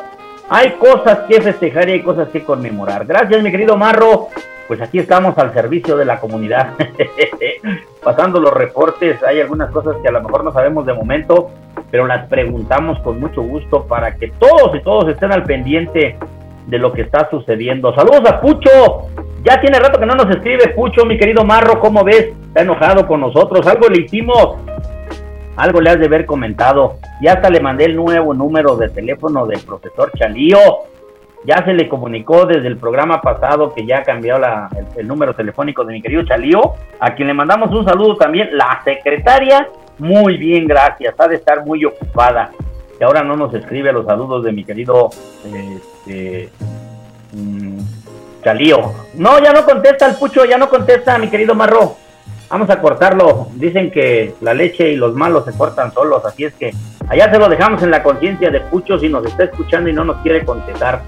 [0.50, 3.06] Hay cosas que festejar y hay cosas que conmemorar.
[3.06, 4.28] Gracias, mi querido Marro.
[4.68, 6.74] Pues aquí estamos al servicio de la comunidad.
[8.04, 11.52] Pasando los reportes, hay algunas cosas que a lo mejor no sabemos de momento,
[11.90, 16.18] pero las preguntamos con mucho gusto para que todos y todos estén al pendiente
[16.68, 17.94] de lo que está sucediendo.
[17.96, 19.08] Saludos a Pucho.
[19.44, 22.34] Ya tiene rato que no nos escribe Pucho, mi querido Marro, ¿cómo ves?
[22.48, 23.66] Está enojado con nosotros.
[23.68, 24.58] Algo le hicimos.
[25.58, 26.98] Algo le has de haber comentado.
[27.22, 30.60] Ya hasta le mandé el nuevo número de teléfono del profesor Chalío.
[31.44, 35.34] Ya se le comunicó desde el programa pasado que ya ha cambiado la, el, número
[35.34, 38.50] telefónico de mi querido Chalío, a quien le mandamos un saludo también.
[38.56, 41.16] La secretaria, muy bien, gracias.
[41.18, 42.52] Ha de estar muy ocupada.
[42.98, 45.10] Que ahora no nos escribe los saludos de mi querido
[45.44, 46.50] este,
[47.34, 47.80] mm,
[48.44, 48.94] Chalío.
[49.16, 51.96] No, ya no contesta el Pucho, ya no contesta mi querido Marro.
[52.52, 53.48] Vamos a cortarlo.
[53.54, 56.74] Dicen que la leche y los malos se cortan solos, así es que
[57.08, 60.04] allá se lo dejamos en la conciencia de Pucho si nos está escuchando y no
[60.04, 61.02] nos quiere contestar.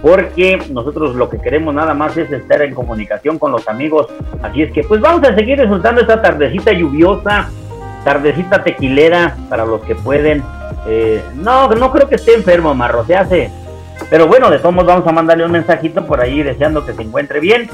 [0.00, 4.06] Porque nosotros lo que queremos nada más es estar en comunicación con los amigos.
[4.42, 7.50] Así es que pues vamos a seguir disfrutando esta tardecita lluviosa,
[8.02, 10.42] tardecita tequilera para los que pueden.
[10.86, 13.50] Eh, no, no creo que esté enfermo, Marro, se hace.
[14.08, 17.02] Pero bueno, de todos modos vamos a mandarle un mensajito por ahí deseando que se
[17.02, 17.68] encuentre bien.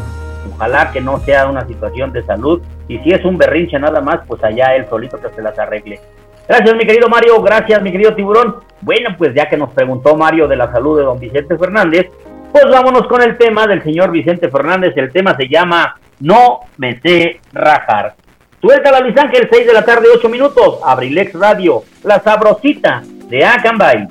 [0.55, 2.63] Ojalá que no sea una situación de salud.
[2.89, 6.01] Y si es un berrinche nada más, pues allá él solito que se las arregle.
[6.49, 7.41] Gracias, mi querido Mario.
[7.43, 8.57] Gracias, mi querido Tiburón.
[8.81, 12.11] Bueno, pues ya que nos preguntó Mario de la salud de don Vicente Fernández,
[12.53, 14.93] pues vámonos con el tema del señor Vicente Fernández.
[14.97, 18.15] El tema se llama No me sé rajar.
[18.61, 20.81] Suelta la Luis Ángel, 6 de la tarde, 8 minutos.
[20.85, 24.07] Abrilex Radio, la sabrosita de Acambay.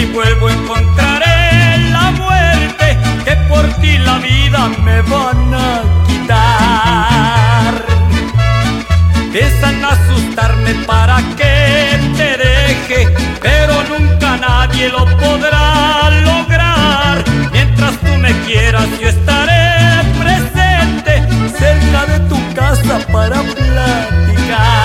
[0.00, 7.74] Si vuelvo encontraré la muerte, que por ti la vida me van a quitar.
[9.32, 13.00] Piensan asustarme para que te deje,
[13.42, 17.22] pero nunca nadie lo podrá lograr.
[17.52, 19.62] Mientras tú me quieras, yo estaré
[20.22, 21.12] presente
[21.58, 24.80] cerca de tu casa para platicar.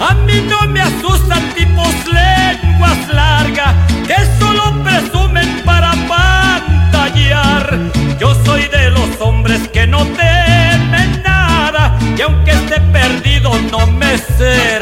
[0.00, 0.77] A mí no me
[9.20, 14.78] hombres que no temen nada y aunque esté perdido no me sé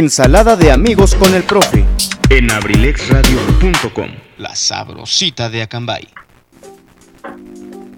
[0.00, 1.84] Ensalada de amigos con el profe.
[2.30, 4.08] en abrilexradio.com.
[4.38, 6.08] La sabrosita de Acambay.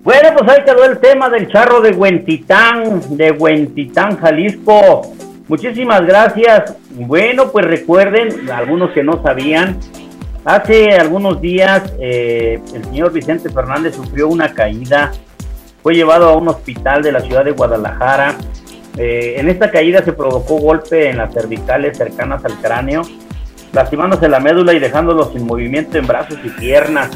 [0.03, 5.15] Bueno, pues ahí quedó el tema del charro de Huentitán, de Huentitán, Jalisco.
[5.47, 6.75] Muchísimas gracias.
[6.91, 9.79] Bueno, pues recuerden, algunos que no sabían,
[10.45, 15.13] hace algunos días eh, el señor Vicente Fernández sufrió una caída,
[15.85, 18.35] fue llevado a un hospital de la ciudad de Guadalajara.
[18.97, 23.03] Eh, en esta caída se provocó golpe en las cervicales cercanas al cráneo,
[23.72, 27.11] lastimándose la médula y dejándolo sin movimiento en brazos y piernas.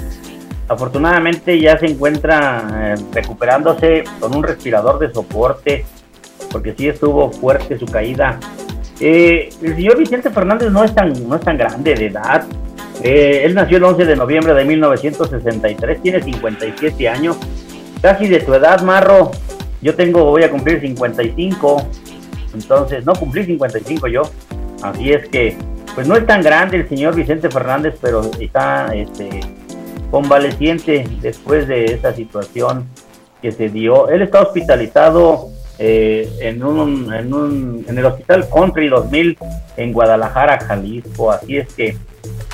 [0.69, 5.85] Afortunadamente ya se encuentra eh, recuperándose con un respirador de soporte,
[6.51, 8.41] porque sí estuvo fuerte su caída.
[8.99, 12.45] Eh, el señor Vicente Fernández no es tan, no es tan grande de edad.
[13.03, 17.37] Eh, él nació el 11 de noviembre de 1963, tiene 57 años,
[18.01, 19.33] casi de tu edad, Marro.
[19.83, 21.87] Yo tengo, voy a cumplir 55,
[22.55, 24.23] entonces no cumplí 55 yo.
[24.83, 25.57] Así es que,
[25.95, 29.41] pues no es tan grande el señor Vicente Fernández, pero está este,
[30.11, 32.87] convaleciente después de esa situación
[33.43, 34.09] que se dio.
[34.09, 35.49] Él está hospitalizado
[35.79, 39.39] eh, en, un, en, un, en el Hospital Country 2000
[39.77, 41.31] en Guadalajara, Jalisco.
[41.31, 41.97] Así es que,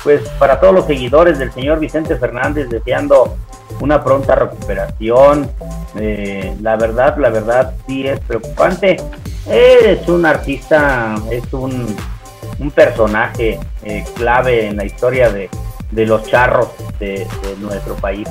[0.03, 3.37] pues para todos los seguidores del señor Vicente Fernández, deseando
[3.79, 5.49] una pronta recuperación.
[5.99, 8.97] Eh, la verdad, la verdad sí es preocupante.
[9.49, 11.95] Es un artista, es un,
[12.59, 15.49] un personaje eh, clave en la historia de,
[15.91, 16.69] de los charros
[16.99, 18.27] de, de, nuestro país.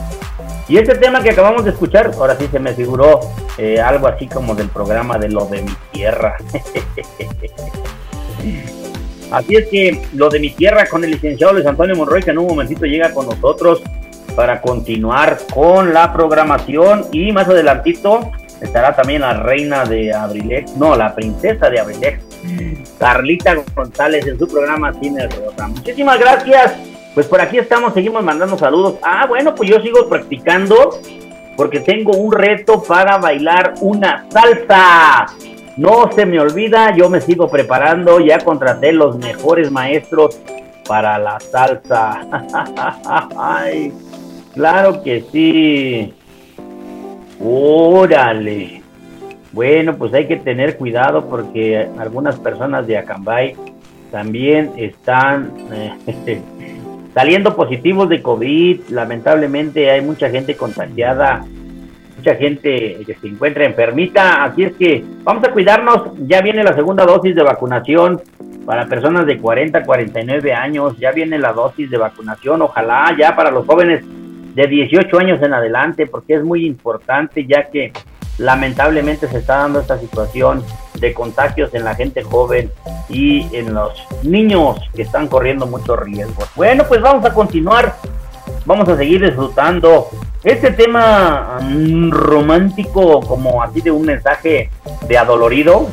[0.68, 3.20] Y este tema que acabamos de escuchar, ahora sí se me figuró
[3.58, 6.36] eh, algo así como del programa de lo de mi tierra.
[9.30, 12.38] así es que lo de mi tierra con el licenciado Luis Antonio Monroy, que en
[12.38, 13.82] un momentito llega con nosotros
[14.34, 18.30] para continuar con la programación y más adelantito
[18.60, 22.24] estará también la reina de Abrilex, no, la princesa de Abrilex,
[22.98, 25.68] Carlita González en su programa Cine Rosa.
[25.68, 26.74] Muchísimas gracias.
[27.14, 28.94] Pues por aquí estamos, seguimos mandando saludos.
[29.02, 30.98] Ah, bueno, pues yo sigo practicando
[31.56, 35.26] porque tengo un reto para bailar una salsa.
[35.76, 40.38] No se me olvida, yo me sigo preparando, ya contraté los mejores maestros
[40.86, 42.26] para la salsa.
[43.38, 43.92] Ay,
[44.54, 46.14] claro que sí.
[47.40, 48.82] Órale.
[49.52, 53.54] Bueno, pues hay que tener cuidado porque algunas personas de Acambay
[54.10, 56.40] también están eh,
[57.14, 58.88] saliendo positivos de COVID.
[58.90, 61.44] Lamentablemente hay mucha gente contagiada,
[62.16, 64.44] mucha gente que se encuentra enfermita.
[64.44, 66.12] Así es que vamos a cuidarnos.
[66.26, 68.22] Ya viene la segunda dosis de vacunación
[68.64, 70.96] para personas de 40 a 49 años.
[70.98, 72.62] Ya viene la dosis de vacunación.
[72.62, 74.02] Ojalá ya para los jóvenes
[74.54, 77.92] de 18 años en adelante, porque es muy importante ya que
[78.38, 80.64] lamentablemente se está dando esta situación
[80.98, 82.70] de contagios en la gente joven
[83.08, 86.48] y en los niños que están corriendo muchos riesgos.
[86.54, 87.96] Bueno, pues vamos a continuar,
[88.64, 90.08] vamos a seguir disfrutando
[90.44, 94.70] este tema um, romántico como así de un mensaje
[95.06, 95.88] de adolorido,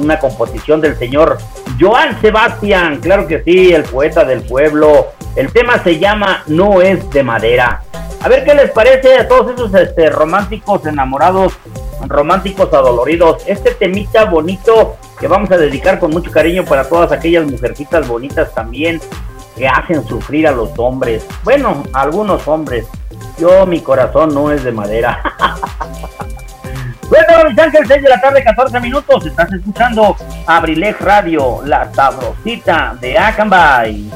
[0.00, 1.38] una composición del señor
[1.78, 5.08] Joan Sebastián, claro que sí, el poeta del pueblo.
[5.36, 7.82] El tema se llama No es de madera.
[8.20, 11.52] A ver qué les parece a todos esos este, románticos enamorados,
[12.06, 13.44] románticos adoloridos.
[13.46, 18.52] Este temita bonito que vamos a dedicar con mucho cariño para todas aquellas mujercitas bonitas
[18.52, 19.00] también
[19.56, 21.24] que hacen sufrir a los hombres.
[21.44, 22.86] Bueno, a algunos hombres.
[23.38, 25.22] Yo, mi corazón no es de madera.
[27.08, 29.26] bueno, mis ángeles, 6 de la tarde, 14 minutos.
[29.26, 34.10] Estás escuchando Abrilex Radio, la sabrosita de Acambay.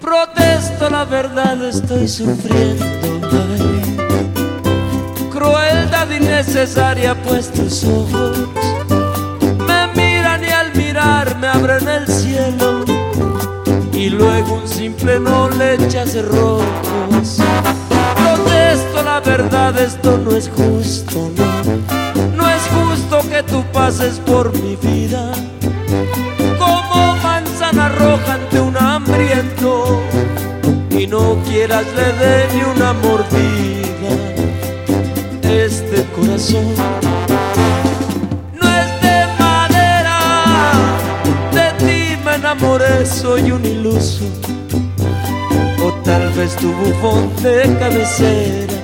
[0.00, 3.61] Protesto, la verdad estoy sufriendo.
[5.42, 8.38] Crueldad innecesaria, pues tus ojos
[9.66, 12.84] me miran y al mirar me abren el cielo.
[13.92, 17.38] Y luego un simple no le echas cerrojos.
[18.14, 22.36] Protesto, la verdad, esto no es justo, no.
[22.36, 25.32] No es justo que tú pases por mi vida
[26.56, 30.00] como manzana roja ante un hambriento
[30.90, 34.31] y no quieras le dé ni una mordida.
[36.52, 36.58] No
[38.68, 40.18] es de madera,
[41.50, 44.24] de ti me enamoré, soy un iluso.
[45.82, 48.74] O tal vez tu bufón de cabecera,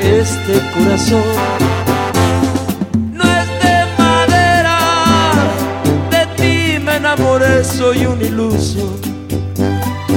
[0.00, 1.22] este corazón
[3.12, 4.78] no es de madera,
[6.10, 8.96] de ti me enamoré, soy un iluso.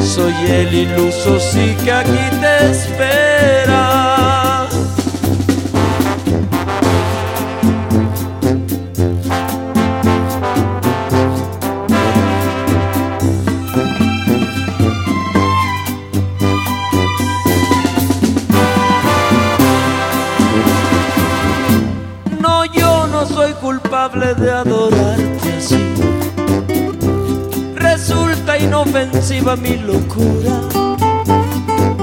[0.02, 4.16] Soy el iluso, sí que aquí te espera.
[29.28, 30.62] Inofensiva mi locura.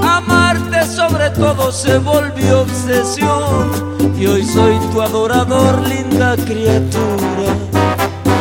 [0.03, 4.15] Amarte sobre todo se volvió obsesión.
[4.19, 7.55] Y hoy soy tu adorador, linda criatura.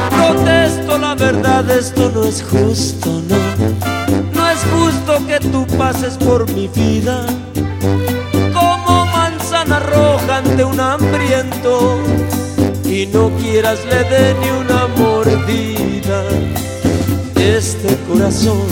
[0.10, 3.38] Protesto la verdad, esto no es justo, no.
[4.34, 7.26] No es justo que tú pases por mi vida
[8.54, 12.00] como manzana roja ante un hambriento
[12.86, 14.83] y no quieras le dé ni una
[18.24, 18.68] corazón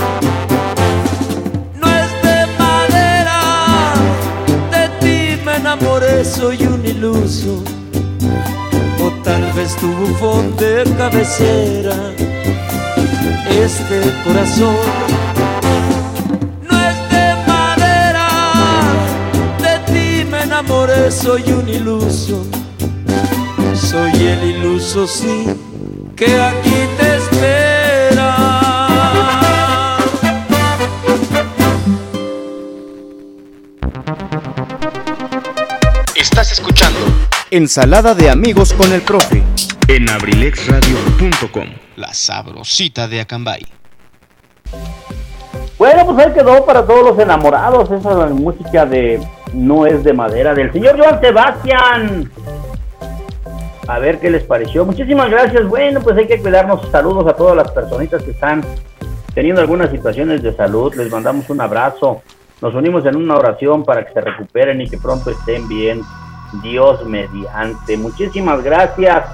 [1.81, 3.93] no es de madera,
[4.71, 7.61] de ti me enamoré, soy un iluso.
[9.03, 11.95] O tal vez tu bufón de cabecera.
[13.49, 14.75] Este corazón
[16.69, 18.27] no es de madera,
[19.65, 22.45] de ti me enamoré, soy un iluso.
[23.75, 25.45] Soy el iluso, sí,
[26.15, 26.87] que aquí
[37.53, 39.43] Ensalada de amigos con el profe.
[39.89, 41.67] en abrilexradio.com.
[41.97, 43.63] La sabrosita de Acambay.
[45.77, 49.19] Bueno, pues ahí quedó para todos los enamorados esa música de
[49.51, 52.31] No es de madera del señor Joan Sebastián.
[53.85, 54.85] A ver qué les pareció.
[54.85, 55.67] Muchísimas gracias.
[55.67, 56.89] Bueno, pues hay que cuidarnos.
[56.89, 58.63] Saludos a todas las personitas que están
[59.33, 60.95] teniendo algunas situaciones de salud.
[60.95, 62.21] Les mandamos un abrazo.
[62.61, 66.01] Nos unimos en una oración para que se recuperen y que pronto estén bien.
[66.53, 67.97] Dios mediante.
[67.97, 69.25] Muchísimas gracias.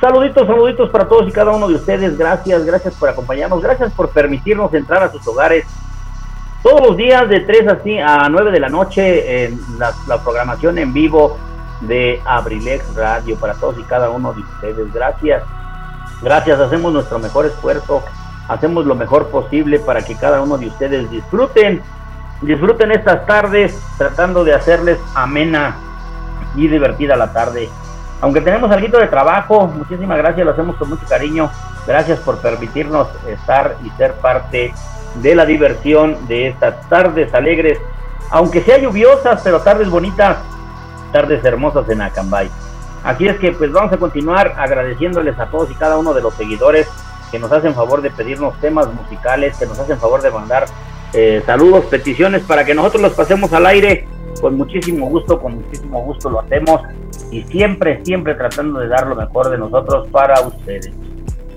[0.00, 2.16] Saluditos, saluditos para todos y cada uno de ustedes.
[2.16, 3.60] Gracias, gracias por acompañarnos.
[3.60, 5.66] Gracias por permitirnos entrar a sus hogares
[6.62, 10.78] todos los días de 3 así a 9 de la noche en la, la programación
[10.78, 11.36] en vivo
[11.80, 14.92] de Abrilex Radio para todos y cada uno de ustedes.
[14.92, 15.42] Gracias.
[16.22, 18.02] Gracias, hacemos nuestro mejor esfuerzo,
[18.48, 21.80] hacemos lo mejor posible para que cada uno de ustedes disfruten,
[22.42, 25.76] disfruten estas tardes tratando de hacerles amena
[26.58, 27.68] y divertida la tarde.
[28.20, 31.50] Aunque tenemos algo de trabajo, muchísimas gracias, lo hacemos con mucho cariño.
[31.86, 34.74] Gracias por permitirnos estar y ser parte
[35.14, 37.78] de la diversión de estas tardes alegres,
[38.30, 40.36] aunque sea lluviosas, pero tardes bonitas,
[41.12, 42.50] tardes hermosas en Acambay.
[43.04, 46.34] Así es que pues vamos a continuar agradeciéndoles a todos y cada uno de los
[46.34, 46.88] seguidores
[47.30, 50.66] que nos hacen favor de pedirnos temas musicales, que nos hacen favor de mandar
[51.12, 54.08] eh, saludos, peticiones para que nosotros los pasemos al aire
[54.40, 56.82] con muchísimo gusto, con muchísimo gusto lo hacemos
[57.30, 60.92] y siempre, siempre tratando de dar lo mejor de nosotros para ustedes.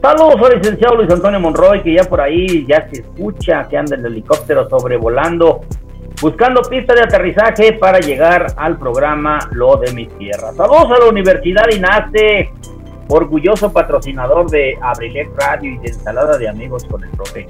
[0.02, 3.96] Saludos al licenciado Luis Antonio Monroy, que ya por ahí ya se escucha que anda
[3.96, 5.62] el helicóptero sobrevolando,
[6.20, 10.54] buscando pista de aterrizaje para llegar al programa Lo de mi tierra.
[10.54, 12.50] Saludos a la Universidad INACE,
[13.10, 17.48] orgulloso patrocinador de Abrilex Radio y de Ensalada de Amigos con el Profe.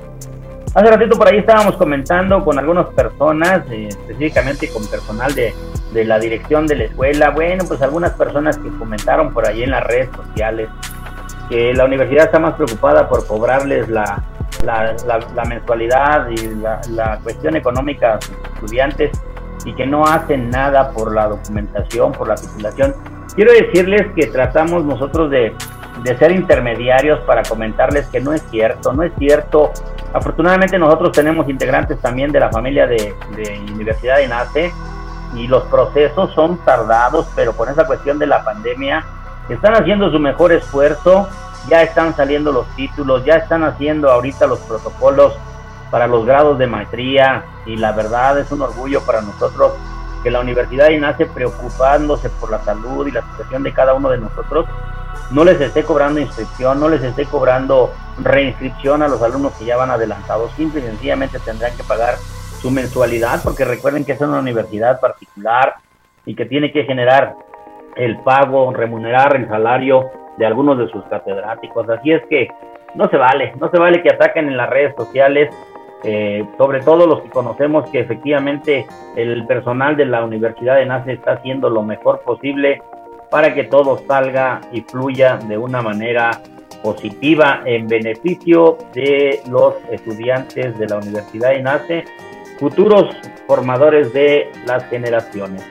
[0.74, 5.54] Hace ratito por ahí estábamos comentando con algunas personas, eh, específicamente con personal de,
[5.94, 7.30] de la dirección de la escuela.
[7.32, 10.70] Bueno, pues algunas personas que comentaron por ahí en las redes sociales
[11.50, 14.24] que la universidad está más preocupada por cobrarles la,
[14.64, 19.12] la, la- la mensualidad y la, cuestión económica a sus estudiantes
[19.66, 22.96] y que no hacen nada por la documentación, por la titulación.
[23.36, 25.54] Quiero decirles que tratamos nosotros de,
[26.04, 29.72] de ser intermediarios para comentarles que no es cierto, no es cierto.
[30.14, 34.74] Afortunadamente nosotros tenemos integrantes también de la familia de, de Universidad de NACE
[35.36, 39.06] y los procesos son tardados, pero con esa cuestión de la pandemia
[39.50, 41.30] están haciendo su mejor esfuerzo,
[41.70, 45.38] ya están saliendo los títulos, ya están haciendo ahorita los protocolos
[45.90, 49.74] para los grados de maestría y la verdad es un orgullo para nosotros
[50.24, 54.20] que la universidad nace preocupándose por la salud y la situación de cada uno de
[54.20, 54.66] nosotros,
[55.32, 59.78] no les esté cobrando inscripción, no les esté cobrando reinscripción a los alumnos que ya
[59.78, 62.16] van adelantados, simple y sencillamente tendrán que pagar
[62.62, 65.76] su mensualidad porque recuerden que es una universidad particular
[66.26, 67.34] y que tiene que generar
[67.96, 71.90] el pago, remunerar el salario de algunos de sus catedráticos.
[71.90, 72.48] Así es que
[72.96, 75.54] no se vale, no se vale que ataquen en las redes sociales,
[76.04, 78.86] eh, sobre todo los que conocemos que efectivamente
[79.16, 82.82] el personal de la Universidad de Nace está haciendo lo mejor posible
[83.32, 86.42] para que todo salga y fluya de una manera
[86.84, 92.04] positiva en beneficio de los estudiantes de la Universidad de Nace,
[92.60, 93.16] futuros
[93.48, 95.64] formadores de las generaciones.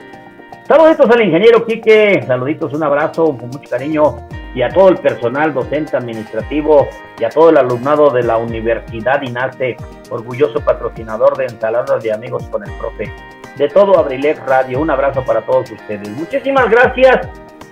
[0.66, 4.16] Saluditos al ingeniero Quique, saluditos, un abrazo con mucho cariño
[4.54, 6.88] y a todo el personal docente administrativo
[7.18, 9.76] y a todo el alumnado de la Universidad INACE,
[10.10, 13.12] orgulloso patrocinador de ensaladas de amigos con el profe.
[13.56, 16.08] De todo Abrilex Radio, un abrazo para todos ustedes.
[16.10, 17.28] Muchísimas gracias.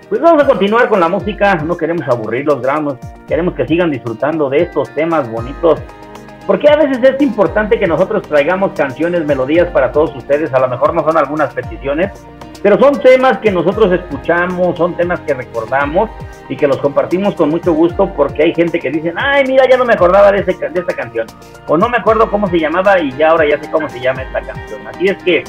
[0.09, 2.95] Pues vamos a continuar con la música, no queremos aburrirlos, gramos,
[3.27, 5.83] queremos que sigan disfrutando de estos temas bonitos.
[6.47, 10.69] Porque a veces es importante que nosotros traigamos canciones, melodías para todos ustedes, a lo
[10.69, 12.27] mejor no son algunas peticiones,
[12.63, 16.09] pero son temas que nosotros escuchamos, son temas que recordamos
[16.49, 19.77] y que los compartimos con mucho gusto porque hay gente que dice, ay, mira, ya
[19.77, 21.27] no me acordaba de, ese, de esta canción.
[21.67, 24.23] O no me acuerdo cómo se llamaba y ya ahora ya sé cómo se llama
[24.23, 24.87] esta canción.
[24.87, 25.45] Así es que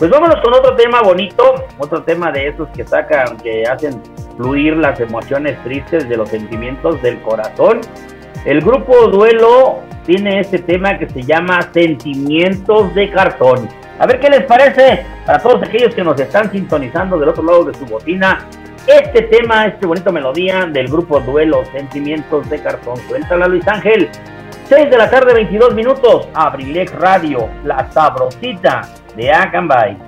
[0.00, 4.02] pues vámonos con otro tema bonito, otro tema de esos que sacan, que hacen
[4.34, 7.82] fluir las emociones tristes de los sentimientos del corazón.
[8.46, 13.68] El grupo Duelo tiene este tema que se llama Sentimientos de Cartón.
[13.98, 17.64] A ver qué les parece para todos aquellos que nos están sintonizando del otro lado
[17.64, 18.48] de su botina.
[18.86, 22.96] Este tema, este bonito melodía del grupo Duelo, Sentimientos de Cartón.
[23.06, 24.08] Suéltala Luis Ángel.
[24.70, 26.28] 6 de la tarde, 22 minutos.
[26.32, 28.82] Abrilex Radio, la sabrosita
[29.16, 29.98] de Acambay.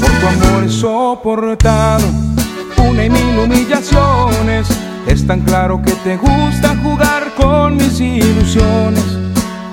[0.00, 2.06] Por tu amor he soportado
[2.78, 4.91] una y mil humillaciones.
[5.12, 9.04] Es tan claro que te gusta jugar con mis ilusiones.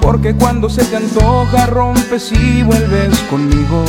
[0.02, 3.86] Porque cuando se te antoja rompes y vuelves conmigo.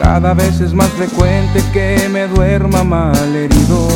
[0.00, 3.86] Cada vez es más frecuente que me duerma mal herido.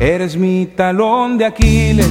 [0.00, 2.10] Eres mi talón de Aquiles,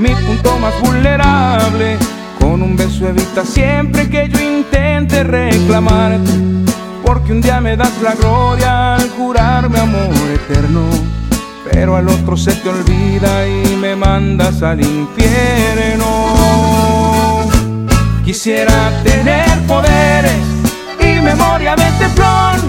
[0.00, 1.96] mi punto más vulnerable.
[2.40, 6.32] Con un beso evita siempre que yo intente reclamarte.
[7.04, 11.25] Porque un día me das la gloria al jurarme amor eterno.
[11.78, 16.06] Pero al otro se te olvida y me mandas al infierno.
[18.24, 20.40] Quisiera tener poderes
[20.98, 22.62] y memoria de teflón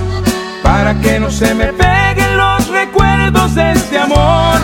[0.62, 4.60] para que no se me peguen los recuerdos de este amor.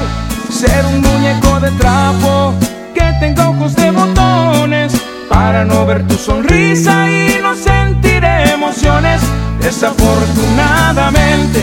[0.51, 2.53] Ser un muñeco de trapo
[2.93, 4.91] que tenga ojos de botones
[5.29, 9.21] para no ver tu sonrisa y no sentir emociones.
[9.61, 11.61] Desafortunadamente,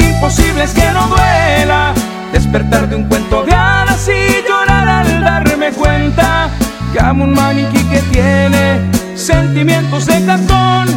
[0.00, 1.94] imposible es que no duela
[2.32, 6.50] despertar de un cuento de hadas y llorar al darme cuenta
[6.92, 10.88] que amo un maniquí que tiene sentimientos de cartón.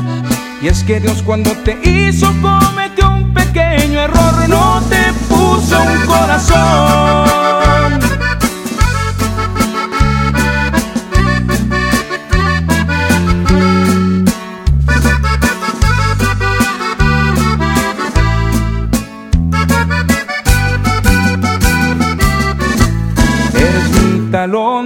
[0.62, 6.06] Y es que Dios cuando te hizo cometió un pequeño error, no te puso un
[6.06, 7.55] corazón.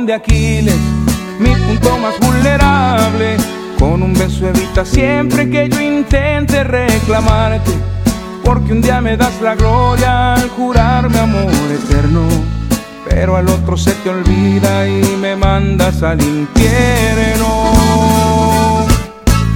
[0.10, 0.76] De Aquiles,
[1.38, 3.38] mi punto más vulnerable.
[3.78, 7.72] Con un beso evita siempre que yo intente reclamarte.
[8.44, 12.22] Porque un día me das la gloria al jurarme amor eterno.
[13.08, 17.48] Pero al otro se te olvida y me mandas al infierno.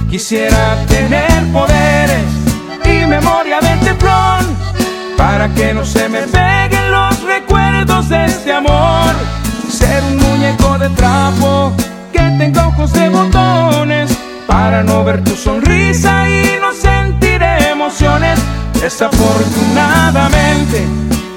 [0.08, 2.26] Quisiera tener poderes
[2.84, 4.56] y memoria de teflón
[5.16, 9.43] para que no se me peguen los recuerdos de este amor.
[9.84, 11.72] Ser un muñeco de trapo
[12.10, 14.16] que tenga ojos de botones
[14.46, 18.40] para no ver tu sonrisa y no sentir emociones.
[18.80, 20.86] Desafortunadamente,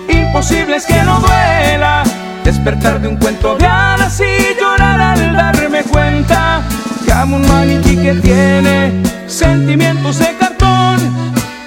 [0.07, 2.03] imposible es que no duela
[2.45, 6.61] despertar de un cuento de hadas y llorar al darme cuenta
[7.05, 11.01] que amo un maniquí que tiene sentimientos de cartón.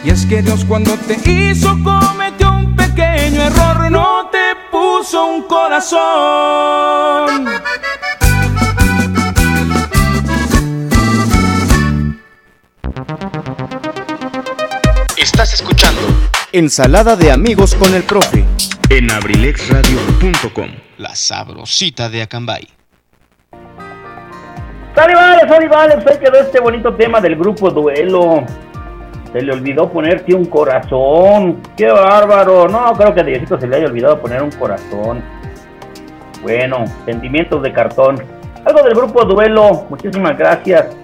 [0.03, 2.60] Y es que Dios cuando te hizo cometió
[3.31, 4.39] pequeño error, no te
[4.71, 6.01] puso un corazón.
[15.17, 16.01] Estás escuchando
[16.53, 18.45] Ensalada de amigos con el profe.
[18.89, 20.71] en abrilexradio.com.
[20.99, 22.69] La sabrosita de Acambay.
[24.95, 28.45] Sale vale, sale vale, pues ahí quedó este bonito tema del grupo Duelo.
[29.33, 31.61] Se le olvidó ponerte un corazón.
[31.77, 32.69] ¡Qué bárbaro!
[32.69, 35.23] No, creo que a Diosito se le haya olvidado poner un corazón.
[36.43, 38.17] Bueno, sentimientos de cartón.
[38.65, 39.87] Algo del grupo Duelo.
[39.89, 40.97] Muchísimas gracias.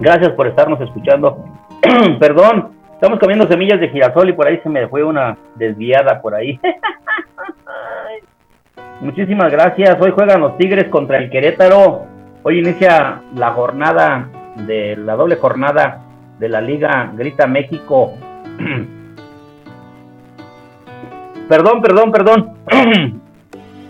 [0.00, 1.44] Gracias por estarnos escuchando.
[2.18, 6.34] Perdón, estamos comiendo semillas de girasol y por ahí se me fue una desviada por
[6.34, 6.58] ahí.
[9.00, 9.96] Muchísimas gracias.
[10.00, 12.06] Hoy juegan los Tigres contra el Querétaro.
[12.42, 16.01] Hoy inicia la jornada de la doble jornada
[16.42, 18.14] de la Liga Grita México.
[21.48, 22.54] perdón, perdón, perdón.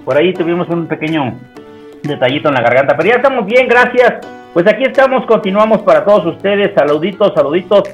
[0.04, 1.32] Por ahí tuvimos un pequeño
[2.02, 4.26] detallito en la garganta, pero ya estamos bien, gracias.
[4.52, 6.74] Pues aquí estamos, continuamos para todos ustedes.
[6.74, 7.84] Saluditos, saluditos.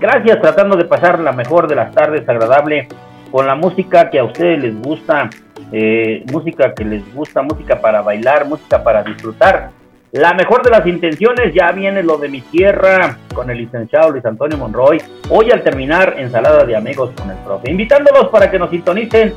[0.00, 2.88] Gracias, tratando de pasar la mejor de las tardes agradable
[3.30, 5.30] con la música que a ustedes les gusta,
[5.70, 9.70] eh, música que les gusta, música para bailar, música para disfrutar.
[10.12, 14.24] La mejor de las intenciones, ya viene lo de mi tierra con el licenciado Luis
[14.24, 15.02] Antonio Monroy.
[15.28, 17.70] Hoy al terminar, ensalada de amigos con el profe.
[17.70, 19.34] Invitándolos para que nos sintonicen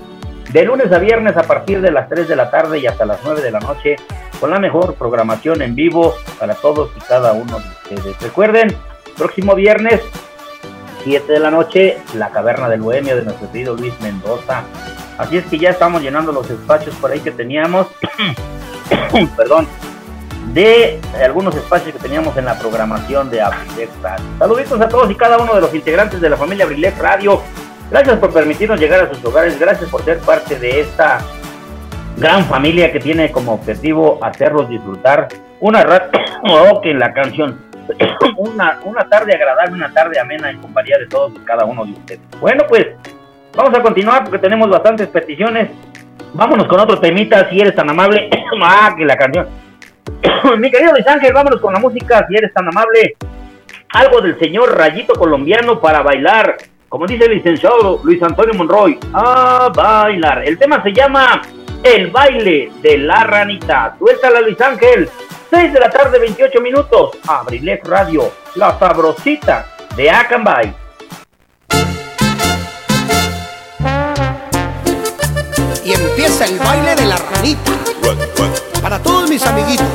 [0.49, 3.19] de lunes a viernes a partir de las 3 de la tarde y hasta las
[3.22, 3.98] 9 de la noche
[4.39, 8.22] con la mejor programación en vivo para todos y cada uno de ustedes.
[8.22, 8.73] Recuerden,
[9.18, 9.99] próximo viernes,
[11.03, 14.64] 7 de la noche, la caverna del bohemio de nuestro querido Luis Mendoza.
[15.18, 17.88] Así es que ya estamos llenando los espacios por ahí que teníamos.
[19.35, 19.68] Perdón
[20.53, 24.25] de algunos espacios que teníamos en la programación de Abrilex Radio.
[24.37, 27.41] Saluditos a todos y cada uno de los integrantes de la familia Abrilex Radio.
[27.89, 31.19] Gracias por permitirnos llegar a sus hogares, gracias por ser parte de esta
[32.17, 35.27] gran familia que tiene como objetivo hacerlos disfrutar
[35.59, 35.85] una
[36.43, 37.59] oh, que la canción
[38.37, 41.91] una, una tarde agradable, una tarde amena en compañía de todos y cada uno de
[41.91, 42.21] ustedes.
[42.39, 42.87] Bueno, pues
[43.55, 45.69] vamos a continuar porque tenemos bastantes peticiones.
[46.33, 48.29] Vámonos con otro temita, si eres tan amable.
[48.63, 49.47] ah, que la canción.
[50.57, 53.15] Mi querido Luis Ángel, vámonos con la música, si eres tan amable.
[53.93, 56.57] Algo del señor Rayito Colombiano para bailar.
[56.87, 60.43] Como dice el licenciado Luis Antonio Monroy, a bailar.
[60.45, 61.41] El tema se llama
[61.83, 63.95] El baile de la ranita.
[63.97, 65.09] Suéltala, Luis Ángel.
[65.49, 67.17] 6 de la tarde, 28 minutos.
[67.27, 69.65] Abrilex Radio, la sabrosita
[69.95, 70.73] de Acambay.
[75.83, 77.71] Y empieza el baile de la ranita
[78.81, 79.85] para todos mis amiguitos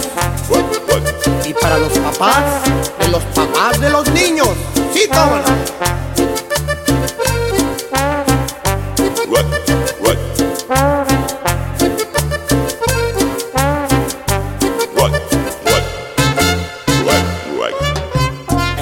[1.45, 2.45] y para los papás
[2.99, 4.49] de los papás de los niños.
[4.93, 5.45] Sí, tómala.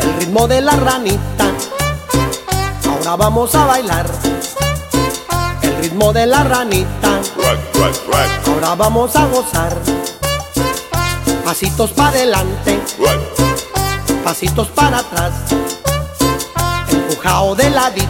[0.00, 1.46] El ritmo de la ranita,
[2.88, 4.06] ahora vamos a bailar.
[5.84, 7.20] Ritmo de la ranita,
[8.46, 9.76] ahora vamos a gozar.
[11.44, 12.80] Pasitos para adelante,
[14.24, 15.34] pasitos para atrás,
[16.90, 18.08] empujado de ladito.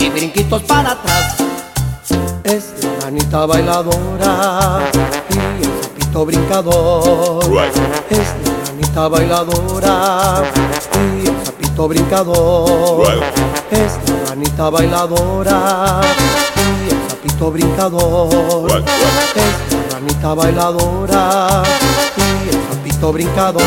[0.00, 1.36] Y brinquitos para atrás.
[2.44, 4.80] Es la ranita bailadora
[5.30, 7.42] y el sapito brincador.
[8.10, 10.42] Es la ranita bailadora
[10.92, 13.08] y el sapito brincador.
[13.70, 16.00] Es la ranita bailadora
[16.56, 18.82] y el sapito brincador.
[19.36, 21.62] Es la ranita bailadora
[22.16, 23.62] y el sapito brincador.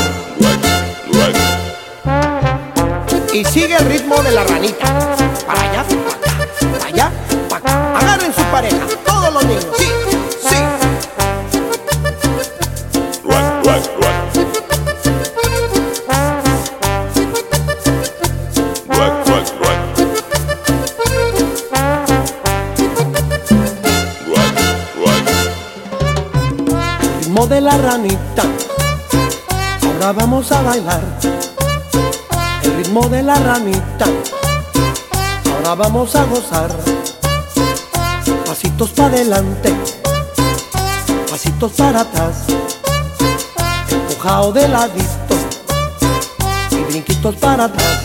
[3.31, 4.87] Y sigue el ritmo de la ranita.
[5.45, 7.11] Para allá, para acá, para allá,
[7.47, 7.99] para acá.
[7.99, 9.67] Agarren su pareja, todos los niños.
[9.77, 10.14] Sí,
[27.47, 28.43] de la ranita.
[29.83, 31.01] Ahora vamos a bailar.
[32.63, 34.05] El ritmo de la ranita.
[35.55, 36.71] Ahora vamos a gozar.
[38.45, 39.73] Pasitos para adelante.
[41.29, 42.45] Pasitos para atrás.
[43.91, 45.35] Empujado de ladito.
[46.71, 47.99] Y brinquitos para atrás.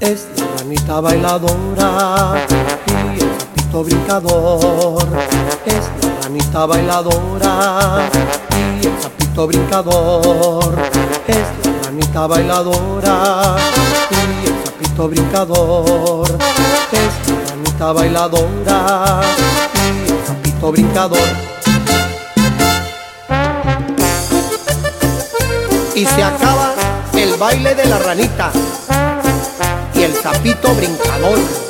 [0.00, 2.46] Es la ranita bailadora.
[2.86, 5.08] Y el sapito brincador.
[5.66, 5.99] Es
[6.30, 8.08] la ranita bailadora
[8.82, 10.74] y el sapito brincador.
[11.26, 13.56] Es la ranita bailadora
[14.10, 16.28] y el sapito brincador.
[16.92, 19.20] Es la ranita bailadora
[20.06, 21.28] y el sapito brincador.
[25.94, 26.74] Y se acaba
[27.14, 28.52] el baile de la ranita
[29.94, 31.69] y el sapito brincador.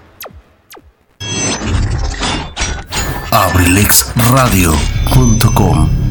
[3.31, 6.10] abrilexradio.com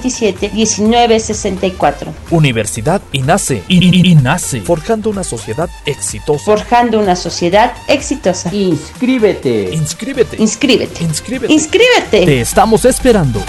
[0.00, 2.14] 127 1964.
[2.30, 3.62] Universidad INACE.
[3.68, 4.60] INACE.
[4.62, 6.44] Forjando una sociedad exitosa.
[6.44, 8.52] Forjando una sociedad exitosa.
[8.54, 9.70] Inscríbete.
[9.72, 10.36] Inscríbete.
[10.40, 11.04] Inscríbete.
[11.04, 11.52] Inscríbete.
[11.52, 12.24] Inscríbete.
[12.26, 13.42] Te estamos esperando.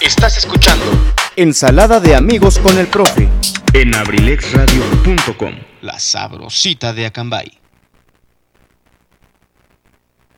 [0.00, 0.84] Estás escuchando
[1.36, 3.28] Ensalada de amigos con el profe.
[3.72, 5.54] en abrilexradio.com.
[5.80, 7.61] La sabrosita de Acambay.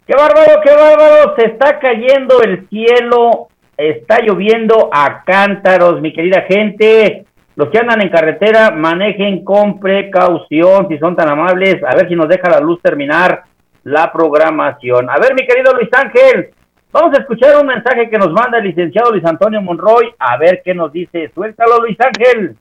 [0.06, 1.34] ¡Qué bárbaro, qué bárbaro!
[1.38, 7.24] Se está cayendo el cielo, está lloviendo a cántaros, mi querida gente.
[7.56, 11.76] Los que andan en carretera, manejen con precaución, si son tan amables.
[11.88, 13.44] A ver si nos deja la luz terminar
[13.84, 15.08] la programación.
[15.08, 16.50] A ver, mi querido Luis Ángel,
[16.92, 20.12] vamos a escuchar un mensaje que nos manda el licenciado Luis Antonio Monroy.
[20.18, 21.30] A ver qué nos dice.
[21.34, 22.56] Suéltalo, Luis Ángel.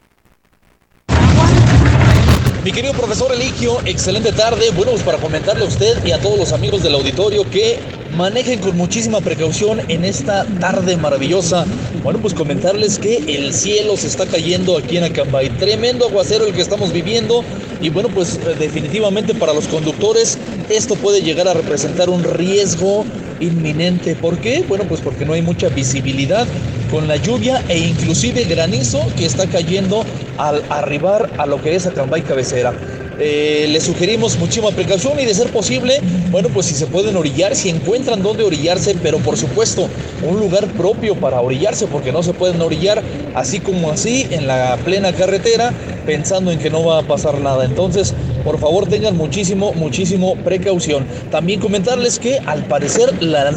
[2.64, 4.72] Mi querido profesor Eligio, excelente tarde.
[4.74, 7.78] Bueno, pues para comentarle a usted y a todos los amigos del auditorio que
[8.16, 11.66] manejen con muchísima precaución en esta tarde maravillosa.
[12.04, 15.50] Bueno, pues comentarles que el cielo se está cayendo aquí en Acambay.
[15.58, 17.44] Tremendo aguacero el que estamos viviendo.
[17.82, 20.38] Y bueno, pues eh, definitivamente para los conductores
[20.70, 23.04] esto puede llegar a representar un riesgo
[23.42, 24.16] inminente.
[24.16, 24.64] ¿Por qué?
[24.70, 26.48] Bueno, pues porque no hay mucha visibilidad
[26.94, 30.06] con la lluvia e inclusive granizo que está cayendo
[30.38, 32.72] al arribar a lo que es Acambay cabecera.
[33.20, 37.56] Eh, les sugerimos muchísima precaución y de ser posible, bueno, pues si se pueden orillar,
[37.56, 39.90] si encuentran dónde orillarse, pero por supuesto
[40.22, 43.02] un lugar propio para orillarse, porque no se pueden orillar
[43.34, 45.74] así como así en la plena carretera,
[46.06, 47.66] pensando en que no va a pasar nada.
[47.66, 48.14] Entonces,
[48.44, 51.06] por favor, tengan muchísimo, muchísimo precaución.
[51.32, 53.50] También comentarles que al parecer la,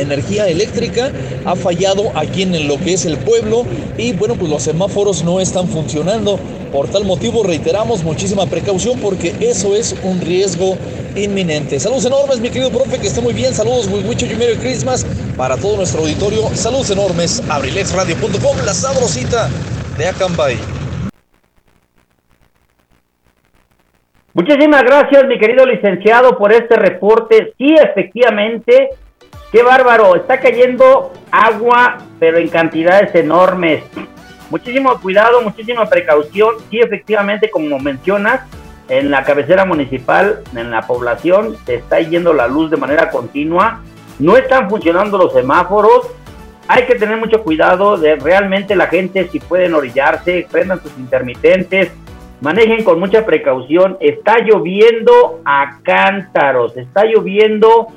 [0.00, 1.10] energía eléctrica
[1.44, 3.64] ha fallado aquí en lo que es el pueblo
[3.96, 6.38] y bueno, pues los semáforos no están funcionando.
[6.72, 10.76] Por tal motivo reiteramos muchísima precaución porque eso es un riesgo
[11.16, 11.78] inminente.
[11.78, 13.54] Saludos enormes, mi querido profe, que esté muy bien.
[13.54, 15.06] Saludos, mucho y Merry Christmas
[15.36, 16.50] para todo nuestro auditorio.
[16.54, 19.48] Saludos enormes, abrilexradio.com, la sabrosita
[19.96, 20.83] de Acambay.
[24.34, 27.54] Muchísimas gracias, mi querido licenciado, por este reporte.
[27.56, 28.88] Sí, efectivamente,
[29.52, 33.84] qué bárbaro, está cayendo agua, pero en cantidades enormes.
[34.50, 36.56] Muchísimo cuidado, muchísima precaución.
[36.68, 38.40] Sí, efectivamente, como mencionas,
[38.88, 43.82] en la cabecera municipal, en la población, se está yendo la luz de manera continua.
[44.18, 46.08] No están funcionando los semáforos.
[46.66, 51.92] Hay que tener mucho cuidado de realmente la gente, si pueden orillarse, prendan sus intermitentes,
[52.40, 53.96] manejen con mucha precaución.
[54.00, 57.88] Está lloviendo a cántaros, está lloviendo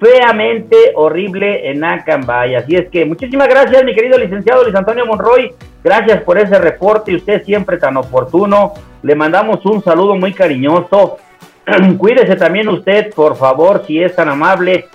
[0.00, 2.54] feamente horrible en Acambay.
[2.56, 5.54] Así es que muchísimas gracias, mi querido licenciado Luis Antonio Monroy.
[5.82, 8.74] Gracias por ese reporte usted siempre tan oportuno.
[9.02, 11.18] Le mandamos un saludo muy cariñoso.
[11.98, 14.86] Cuídese también usted, por favor, si es tan amable.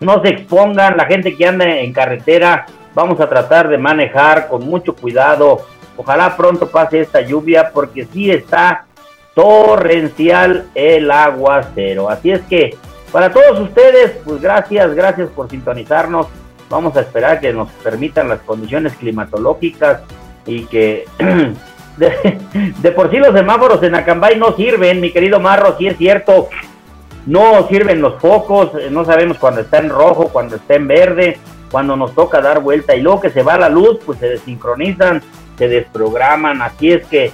[0.00, 4.64] No se expongan, la gente que anda en carretera, vamos a tratar de manejar con
[4.64, 5.66] mucho cuidado.
[5.98, 8.86] Ojalá pronto pase esta lluvia porque sí está
[9.34, 12.08] torrencial el aguacero.
[12.08, 12.76] Así es que
[13.12, 16.28] para todos ustedes, pues gracias, gracias por sintonizarnos.
[16.70, 20.02] Vamos a esperar que nos permitan las condiciones climatológicas
[20.46, 21.04] y que
[21.96, 26.48] de, por sí los semáforos en Acambay no sirven, mi querido Marro, sí es cierto.
[27.26, 31.38] No sirven los focos, eh, no sabemos cuando está en rojo, cuando está en verde,
[31.70, 35.22] cuando nos toca dar vuelta y luego que se va la luz, pues se desincronizan,
[35.58, 36.62] se desprograman.
[36.62, 37.30] Así es que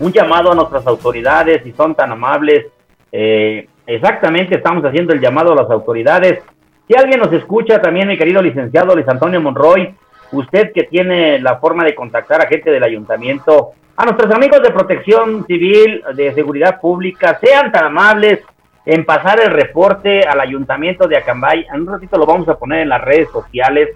[0.00, 2.66] un llamado a nuestras autoridades, si son tan amables,
[3.10, 6.42] eh, exactamente estamos haciendo el llamado a las autoridades.
[6.86, 9.94] Si alguien nos escucha también, mi querido licenciado Luis Antonio Monroy,
[10.32, 14.70] usted que tiene la forma de contactar a gente del ayuntamiento, a nuestros amigos de
[14.70, 18.40] protección civil, de seguridad pública, sean tan amables,
[18.86, 21.66] en pasar el reporte al ayuntamiento de Acambay.
[21.74, 23.90] En un ratito lo vamos a poner en las redes sociales.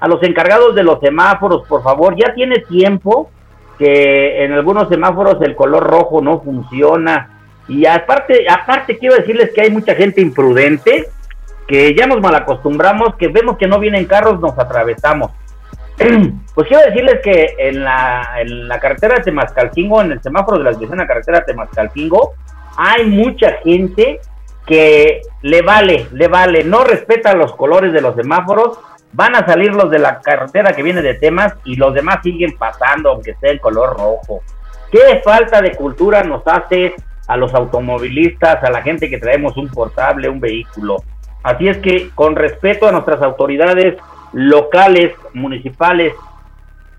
[0.00, 3.30] A los encargados de los semáforos, por favor, ya tiene tiempo
[3.78, 7.30] que en algunos semáforos el color rojo no funciona.
[7.68, 11.06] Y aparte, aparte quiero decirles que hay mucha gente imprudente
[11.68, 15.30] que ya nos malacostumbramos, que vemos que no vienen carros, nos atravesamos.
[16.54, 20.64] pues quiero decirles que en la, en la carretera de Temascalcingo, en el semáforo de
[20.64, 22.34] la dirección a carretera de Temascalcingo,
[22.76, 24.20] hay mucha gente
[24.66, 28.78] que le vale, le vale, no respeta los colores de los semáforos,
[29.12, 32.56] van a salir los de la carretera que viene de temas y los demás siguen
[32.58, 34.42] pasando aunque sea el color rojo.
[34.90, 36.94] ¿Qué falta de cultura nos hace
[37.26, 41.02] a los automovilistas, a la gente que traemos un portable, un vehículo?
[41.42, 43.96] Así es que con respeto a nuestras autoridades
[44.32, 46.14] locales, municipales,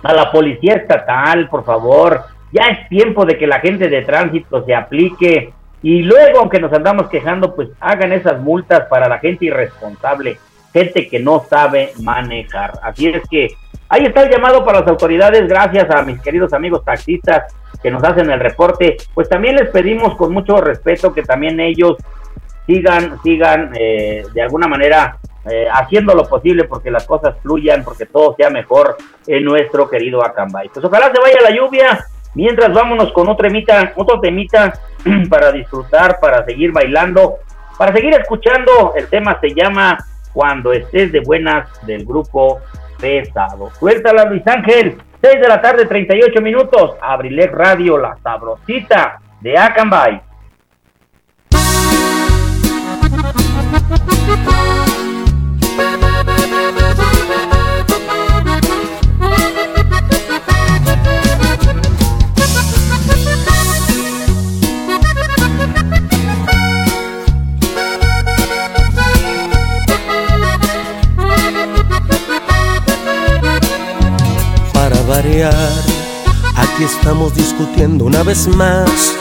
[0.04, 4.64] a la policía estatal, por favor, ya es tiempo de que la gente de tránsito
[4.66, 9.46] se aplique y luego, aunque nos andamos quejando, pues hagan esas multas para la gente
[9.46, 10.38] irresponsable,
[10.72, 12.80] gente que no sabe manejar.
[12.84, 13.50] Así es que
[13.88, 18.04] ahí está el llamado para las autoridades, gracias a mis queridos amigos taxistas que nos
[18.04, 18.98] hacen el reporte.
[19.14, 21.98] Pues también les pedimos con mucho respeto que también ellos
[22.68, 25.18] sigan, sigan eh, de alguna manera
[25.50, 30.24] eh, haciendo lo posible porque las cosas fluyan, porque todo sea mejor en nuestro querido
[30.24, 30.70] Acambay.
[30.70, 32.06] Pues ojalá se vaya la lluvia,
[32.36, 34.74] Mientras vámonos con otro temita, otro temita
[35.30, 37.38] para disfrutar, para seguir bailando,
[37.78, 38.94] para seguir escuchando.
[38.96, 39.98] El tema se llama
[40.34, 42.60] Cuando estés de buenas del grupo
[43.00, 43.72] Pesado.
[43.80, 46.96] Suéltala Luis Ángel, 6 de la tarde, 38 minutos.
[47.02, 50.22] Abrilec Radio, la sabrosita de Acambay.
[75.12, 79.16] Aquí estamos discutiendo una vez más,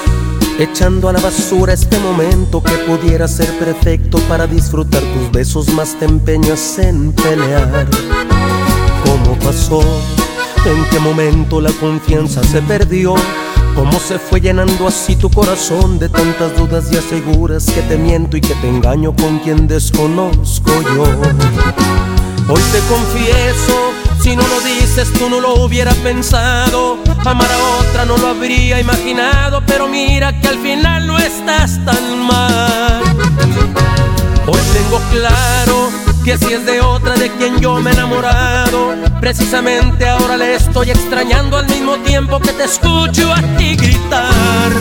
[0.58, 5.98] echando a la basura este momento que pudiera ser perfecto para disfrutar tus besos, más
[5.98, 7.88] te empeñas en pelear.
[9.02, 9.80] ¿Cómo pasó?
[10.66, 13.14] ¿En qué momento la confianza se perdió?
[13.74, 18.36] ¿Cómo se fue llenando así tu corazón de tantas dudas y aseguras que te miento
[18.36, 21.04] y que te engaño con quien desconozco yo?
[22.50, 26.98] Hoy te confieso si no lo dices, tú no lo hubiera pensado.
[27.24, 29.62] Amar a otra no lo habría imaginado.
[29.66, 33.02] Pero mira que al final no estás tan mal.
[34.46, 35.90] Hoy tengo claro
[36.24, 40.90] que si es de otra de quien yo me he enamorado, precisamente ahora le estoy
[40.90, 44.72] extrañando al mismo tiempo que te escucho a ti gritar.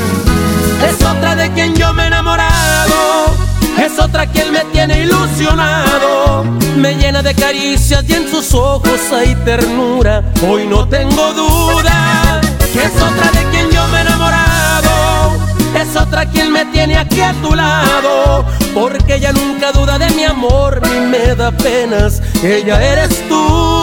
[0.88, 6.44] Es otra de quien yo me he enamorado es otra quien me tiene ilusionado,
[6.76, 10.24] me llena de caricias y en sus ojos hay ternura.
[10.48, 12.42] Hoy no tengo duda
[12.74, 15.38] que es otra de quien yo me he enamorado,
[15.76, 20.24] es otra quien me tiene aquí a tu lado, porque ella nunca duda de mi
[20.24, 22.22] amor ni me da penas.
[22.44, 23.82] Ella eres tú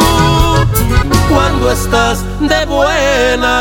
[1.28, 3.54] cuando estás de buenas.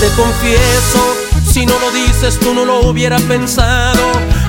[0.00, 1.16] Te confieso,
[1.50, 4.00] si no lo dices tú no lo hubiera pensado.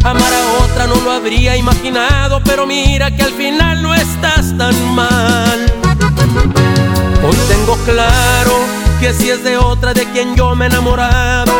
[0.03, 4.75] Amar a otra no lo habría imaginado, pero mira que al final no estás tan
[4.95, 5.73] mal.
[7.23, 8.51] Hoy tengo claro
[8.99, 11.53] que si es de otra de quien yo me he enamorado,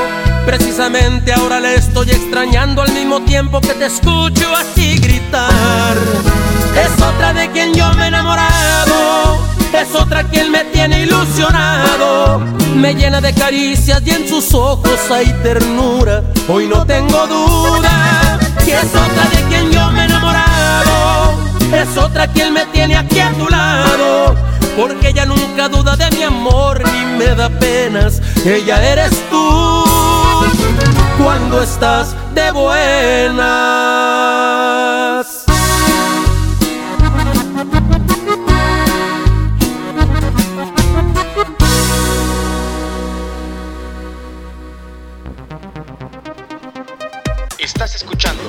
[0.46, 5.98] precisamente ahora le estoy extrañando al mismo tiempo que te escucho a gritar.
[6.76, 8.07] Es otra de quien yo me
[10.94, 12.40] ilusionado,
[12.76, 16.24] me llena de caricias y en sus ojos hay ternura.
[16.48, 21.34] Hoy no tengo duda que es otra de quien yo me he enamorado,
[21.72, 24.36] es otra quien me tiene aquí a tu lado,
[24.76, 28.22] porque ella nunca duda de mi amor ni me da penas.
[28.46, 29.84] Ella eres tú
[31.18, 33.48] cuando estás de buenas.
[47.78, 48.41] Estás escuchando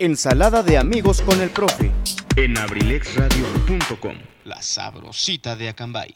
[0.00, 1.92] Ensalada de amigos con el profe
[2.34, 4.16] en abrilexradio.com.
[4.44, 6.12] la sabrosita de Acambay.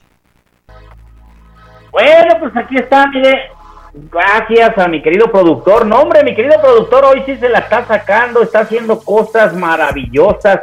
[1.93, 3.51] Bueno, pues aquí está, mire.
[3.95, 5.87] Gracias a mi querido productor.
[5.87, 10.63] No, hombre, mi querido productor hoy sí se la está sacando, está haciendo cosas maravillosas.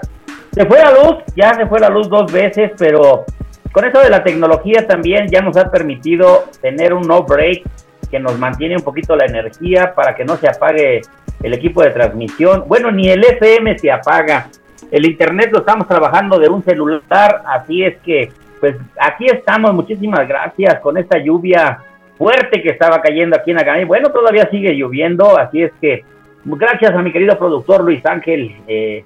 [0.51, 3.23] Se fue la luz, ya se fue la luz dos veces, pero
[3.71, 7.63] con eso de la tecnología también ya nos ha permitido tener un no break
[8.11, 11.01] que nos mantiene un poquito la energía para que no se apague
[11.43, 12.63] el equipo de transmisión.
[12.67, 14.47] Bueno, ni el FM se apaga.
[14.89, 20.25] El internet lo estamos trabajando de un celular, así es que pues aquí estamos, muchísimas
[20.25, 21.79] gracias con esta lluvia
[22.17, 23.83] fuerte que estaba cayendo aquí en Acambay.
[23.83, 26.05] Bueno, todavía sigue lloviendo, así es que
[26.45, 29.03] gracias a mi querido productor Luis Ángel, eh,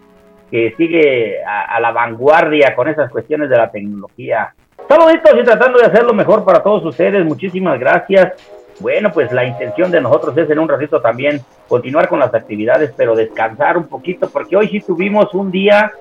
[0.52, 4.54] que sigue a, la vanguardia con esas cuestiones de la tecnología.
[4.88, 8.34] Saluditos y tratando de hacerlo mejor para todos ustedes, muchísimas gracias.
[8.80, 12.94] Bueno, pues la intención de nosotros es en un ratito también continuar con las actividades,
[12.96, 15.92] pero descansar un poquito, porque hoy sí tuvimos un día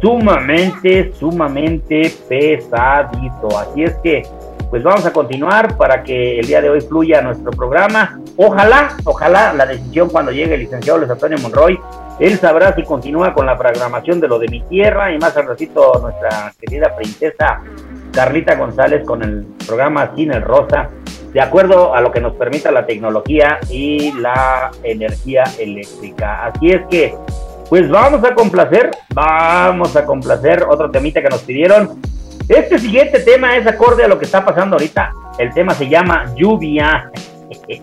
[0.00, 3.56] sumamente, sumamente pesadito.
[3.56, 4.22] Así es que,
[4.70, 8.20] pues vamos a continuar para que el día de hoy fluya nuestro programa.
[8.36, 11.78] Ojalá, ojalá la decisión cuando llegue el licenciado Luis Antonio Monroy,
[12.18, 15.46] él sabrá si continúa con la programación de lo de mi tierra y más al
[15.46, 17.60] ratito nuestra querida princesa
[18.12, 20.90] Carlita González con el programa Cine Rosa,
[21.32, 26.46] de acuerdo a lo que nos permita la tecnología y la energía eléctrica.
[26.46, 27.14] Así es que
[27.68, 32.00] pues vamos a complacer, vamos a complacer otro temita que nos pidieron.
[32.48, 35.12] Este siguiente tema es acorde a lo que está pasando ahorita.
[35.38, 37.10] El tema se llama Lluvia.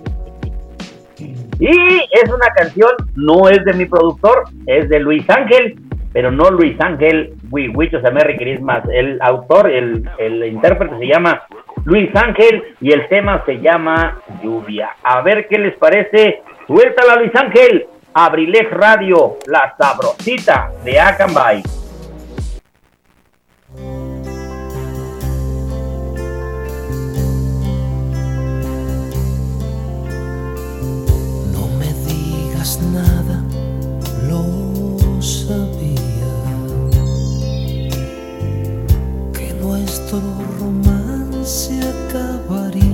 [1.60, 5.76] y es una canción, no es de mi productor, es de Luis Ángel,
[6.16, 8.88] pero no Luis Ángel, Wichos a Merry Christmas.
[8.90, 11.44] El autor, el, el intérprete se llama
[11.84, 14.92] Luis Ángel y el tema se llama Lluvia.
[15.04, 16.42] A ver qué les parece.
[16.68, 17.88] Suéltala, Luis Ángel.
[18.14, 21.64] Abrilex Radio, la sabrosita de Acambay.
[31.52, 33.15] No me digas nada,
[40.16, 42.86] nuestro romance acabaría.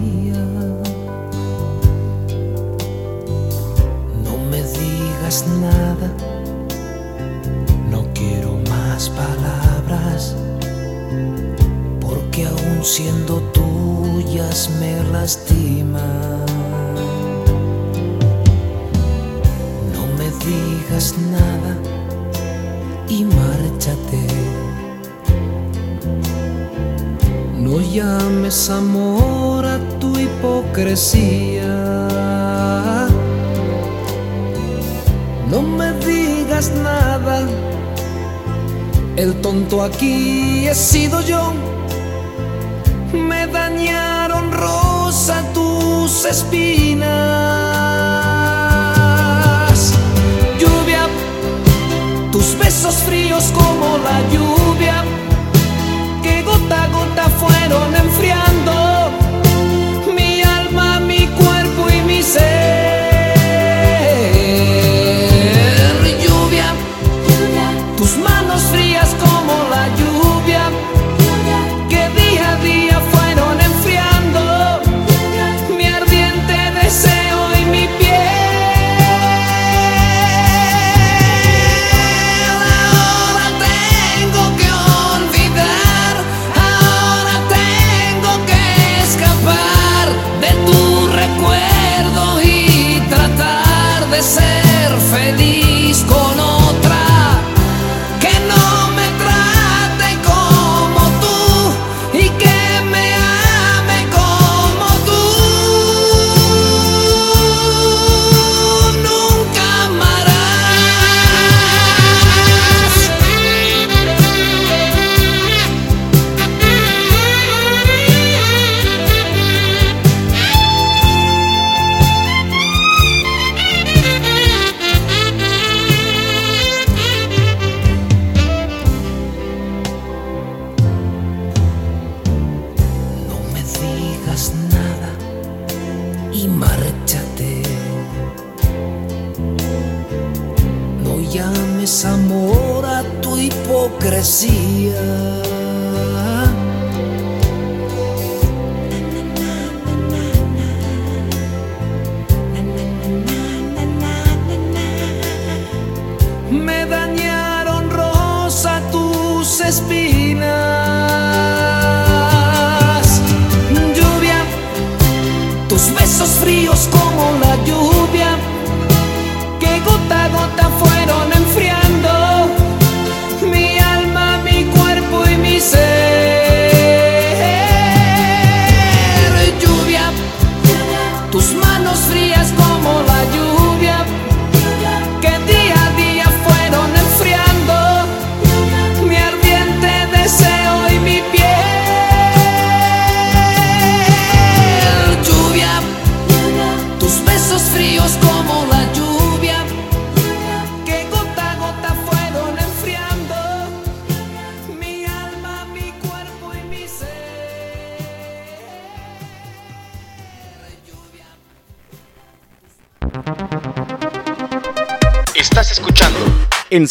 [5.62, 6.12] nada,
[7.90, 10.36] no quiero más palabras,
[12.02, 16.46] porque aún siendo tuyas me lastiman.
[19.94, 21.78] No me digas nada
[23.08, 24.51] y márchate.
[27.92, 32.02] Llames amor a tu hipocresía.
[35.52, 37.46] no me digas nada.
[39.18, 41.54] El tonto aquí he sido yo.
[43.14, 47.12] Me dañaron rosa tus espinas.
[50.60, 51.04] Lluvia,
[52.32, 55.04] tus besos fríos como la lluvia,
[56.72, 58.51] gota a gota fueron enfriando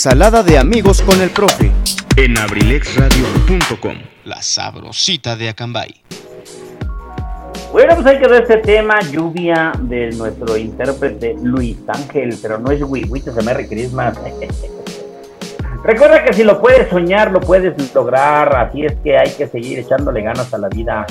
[0.00, 1.70] Ensalada de amigos con el profe.
[2.16, 3.98] en abrilexradio.com.
[4.24, 5.94] La sabrosita de Acambay.
[7.70, 12.70] Bueno, pues hay que ver este tema, lluvia, de nuestro intérprete Luis Ángel, pero no
[12.70, 14.18] es Wiwitas de Merry Christmas.
[15.84, 19.80] Recuerda que si lo puedes soñar, lo puedes lograr, así es que hay que seguir
[19.80, 21.04] echándole ganas a la vida.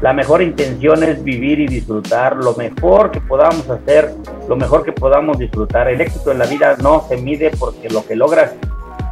[0.00, 4.14] La mejor intención es vivir y disfrutar lo mejor que podamos hacer,
[4.48, 5.88] lo mejor que podamos disfrutar.
[5.88, 8.52] El éxito en la vida no se mide porque lo que logras,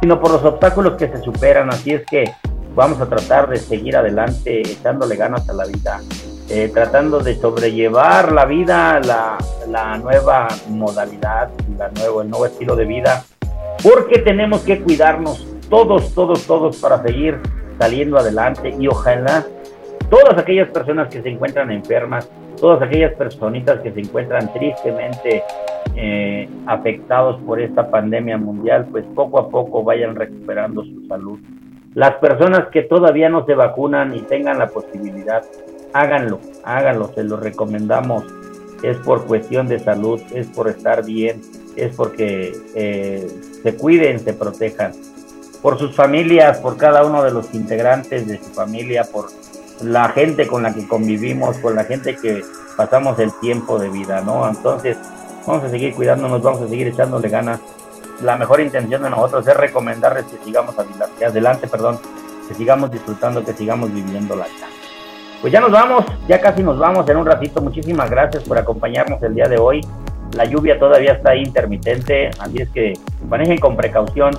[0.01, 1.69] sino por los obstáculos que se superan.
[1.69, 2.31] Así es que
[2.73, 6.01] vamos a tratar de seguir adelante echándole ganas a la vida,
[6.49, 9.37] eh, tratando de sobrellevar la vida, la,
[9.67, 13.23] la nueva modalidad, la nuevo, el nuevo estilo de vida,
[13.83, 17.39] porque tenemos que cuidarnos todos, todos, todos para seguir
[17.77, 19.45] saliendo adelante y ojalá
[20.09, 22.29] todas aquellas personas que se encuentran enfermas,
[22.59, 25.43] todas aquellas personitas que se encuentran tristemente
[25.95, 31.39] eh, afectados por esta pandemia mundial, pues poco a poco vayan recuperando su salud.
[31.93, 35.43] Las personas que todavía no se vacunan y tengan la posibilidad,
[35.93, 38.23] háganlo, háganlo, se lo recomendamos.
[38.83, 41.41] Es por cuestión de salud, es por estar bien,
[41.75, 43.27] es porque eh,
[43.63, 44.93] se cuiden, se protejan.
[45.61, 49.25] Por sus familias, por cada uno de los integrantes de su familia, por
[49.83, 52.43] la gente con la que convivimos, con la gente que
[52.75, 54.47] pasamos el tiempo de vida, ¿no?
[54.47, 54.97] Entonces,
[55.45, 57.59] vamos a seguir cuidándonos, vamos a seguir echándole ganas.
[58.21, 61.99] La mejor intención de nosotros es recomendarles que sigamos adelante, perdón,
[62.47, 64.67] que sigamos disfrutando, que sigamos viviendo la vida.
[65.41, 67.61] Pues ya nos vamos, ya casi nos vamos en un ratito.
[67.61, 69.81] Muchísimas gracias por acompañarnos el día de hoy.
[70.33, 72.93] La lluvia todavía está intermitente, así es que
[73.27, 74.37] manejen con precaución,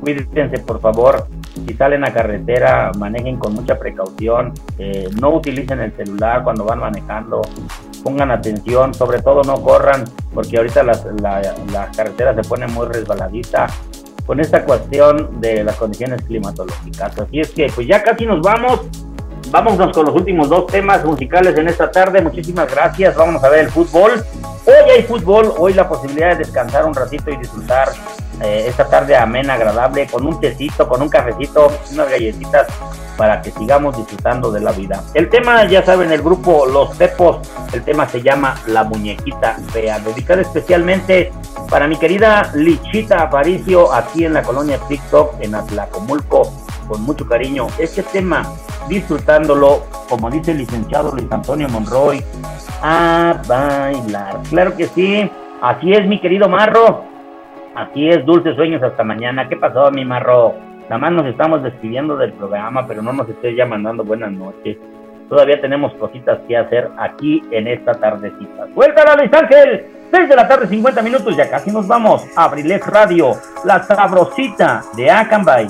[0.00, 1.26] cuídense por favor.
[1.54, 6.78] Si salen a carretera, manejen con mucha precaución, eh, no utilicen el celular cuando van
[6.78, 7.42] manejando,
[8.02, 12.86] pongan atención, sobre todo no corran, porque ahorita las, la, la carretera se pone muy
[12.86, 13.66] resbaladita
[14.26, 17.18] con esta cuestión de las condiciones climatológicas.
[17.18, 18.82] Así es que pues ya casi nos vamos.
[19.50, 22.22] Vámonos con los últimos dos temas musicales en esta tarde.
[22.22, 23.16] Muchísimas gracias.
[23.16, 24.24] Vámonos a ver el fútbol.
[24.66, 27.88] Hoy hay fútbol, hoy la posibilidad de descansar un ratito y disfrutar
[28.42, 32.66] eh, esta tarde amena, agradable, con un tecito, con un cafecito, unas galletitas
[33.16, 35.02] para que sigamos disfrutando de la vida.
[35.12, 39.98] El tema, ya saben, el grupo Los Pepos, el tema se llama La Muñequita Fea,
[39.98, 41.30] dedicada especialmente
[41.68, 46.50] para mi querida Lichita Aparicio, aquí en la colonia TikTok, en Atlacomulco,
[46.88, 47.66] con mucho cariño.
[47.78, 48.42] Este tema,
[48.88, 52.24] disfrutándolo, como dice el licenciado Luis Antonio Monroy,
[52.82, 54.40] a bailar.
[54.48, 55.30] Claro que sí,
[55.60, 57.09] así es mi querido Marro,
[57.82, 59.48] así es, dulces sueños hasta mañana.
[59.48, 60.54] ¿Qué pasó, mi Marro?
[60.84, 64.76] Nada más nos estamos despidiendo del programa, pero no nos estés ya mandando buenas noches.
[65.28, 68.66] Todavía tenemos cositas que hacer aquí en esta tardecita.
[68.74, 69.86] ¡Suéltala, Luis Ángel!
[70.10, 72.26] 6 de la tarde, 50 minutos, ya casi nos vamos.
[72.36, 73.34] Abrilex Radio,
[73.64, 75.68] la sabrosita de Acambay.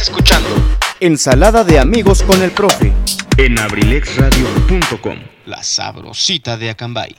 [0.00, 0.48] Estás escuchando
[0.98, 2.90] Ensalada de amigos con el profe.
[3.36, 5.18] en abrilexradio.com.
[5.44, 7.14] La sabrosita de Acambay.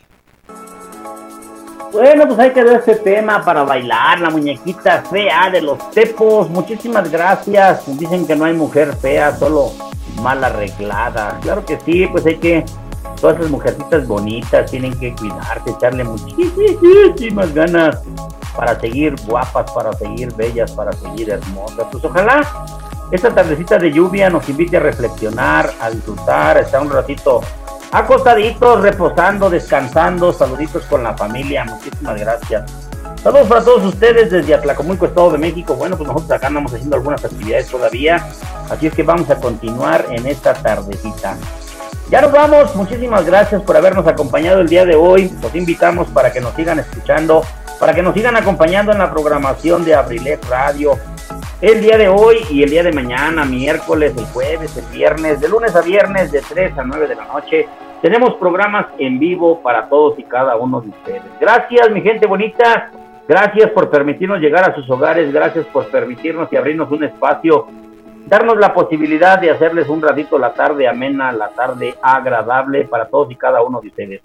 [1.92, 6.50] Bueno, pues hay que ver este tema para bailar, la muñequita fea de los tepos.
[6.50, 7.84] Muchísimas gracias.
[8.00, 9.74] Dicen que no hay mujer fea, solo
[10.16, 11.40] mal arreglada.
[11.44, 12.66] Claro que sí, pues hay que.
[13.20, 18.00] Todas esas mujercitas bonitas tienen que cuidarse, echarle muchísimas ganas
[18.56, 21.88] para seguir guapas, para seguir bellas, para seguir hermosas.
[21.92, 22.42] Pues ojalá
[23.12, 27.42] esta tardecita de lluvia nos invite a reflexionar, a disfrutar, a estar un ratito
[27.92, 32.72] acostaditos, reposando, descansando, saluditos con la familia, muchísimas gracias.
[33.22, 35.76] Saludos para todos ustedes desde Atlacomulco, Estado de México.
[35.76, 38.26] Bueno, pues nosotros acá andamos haciendo algunas actividades todavía,
[38.70, 41.38] así es que vamos a continuar en esta tardecita.
[42.10, 45.32] Ya nos vamos, muchísimas gracias por habernos acompañado el día de hoy.
[45.42, 47.44] Los invitamos para que nos sigan escuchando,
[47.82, 50.92] para que nos sigan acompañando en la programación de Abrilet Radio.
[51.60, 55.50] El día de hoy y el día de mañana, miércoles, el jueves, el viernes, de
[55.50, 57.68] lunes a viernes, de 3 a 9 de la noche,
[58.04, 61.24] tenemos programas en vivo para todos y cada uno de ustedes.
[61.40, 62.92] Gracias, mi gente bonita.
[63.28, 65.34] Gracias por permitirnos llegar a sus hogares.
[65.34, 67.68] Gracias por permitirnos y abrirnos un espacio
[68.28, 73.32] darnos la posibilidad de hacerles un ratito la tarde amena, la tarde agradable para todos
[73.32, 74.22] y cada uno de ustedes.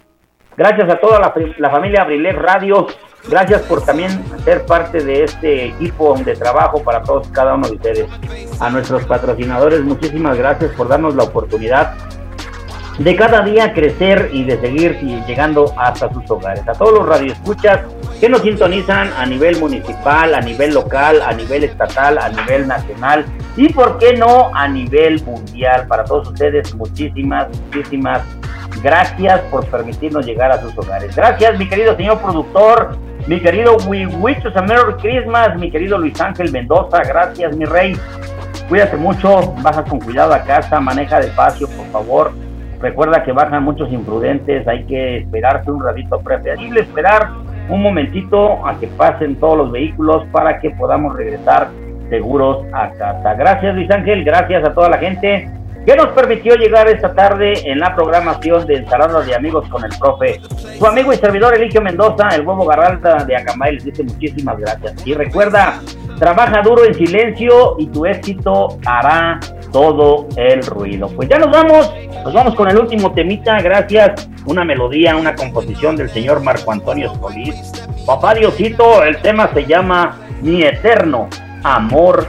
[0.57, 2.87] Gracias a toda la, familia Abrilet Radio,
[3.29, 4.09] gracias por también
[4.43, 8.07] ser parte de este equipo de trabajo para todos cada uno de ustedes.
[8.59, 11.93] A nuestros patrocinadores, muchísimas gracias por darnos la oportunidad
[12.97, 14.97] de cada día crecer y de seguir
[15.27, 16.67] llegando hasta sus hogares.
[16.67, 17.81] A todos los radioescuchas
[18.19, 23.25] que nos sintonizan a nivel municipal, a nivel local, a nivel estatal, a nivel nacional
[23.55, 25.85] y, por qué no, a nivel mundial.
[25.85, 28.23] Para todos ustedes, muchísimas, muchísimas
[28.81, 31.15] gracias por permitirnos llegar a sus hogares.
[31.15, 32.97] Gracias, mi querido señor productor,
[33.27, 37.01] mi querido We Wish a Merry Christmas, mi querido Luis Ángel Mendoza.
[37.03, 37.97] Gracias, mi rey.
[38.69, 42.31] Cuídate mucho, baja con cuidado a casa, maneja despacio, por favor.
[42.79, 47.29] Recuerda que bajan muchos imprudentes, hay que esperarse un ratito, preferible esperar
[47.69, 51.69] un momentito a que pasen todos los vehículos para que podamos regresar
[52.09, 53.33] seguros a casa.
[53.33, 55.49] Gracias Luis Ángel, gracias a toda la gente
[55.87, 59.91] que nos permitió llegar esta tarde en la programación de Ensaladas de Amigos con el
[59.97, 60.41] Profe.
[60.77, 65.07] Su amigo y servidor Eligio Mendoza, el huevo Garralda de Acambay, les dice muchísimas gracias.
[65.07, 65.79] Y recuerda,
[66.19, 69.39] trabaja duro en silencio y tu éxito hará
[69.71, 71.07] todo el ruido.
[71.07, 71.89] Pues ya nos vamos,
[72.21, 74.29] nos vamos con el último temita, gracias.
[74.45, 77.71] Una melodía, una composición del señor Marco Antonio Escolís.
[78.05, 81.29] Papá Diosito, el tema se llama Mi Eterno
[81.63, 82.27] Amor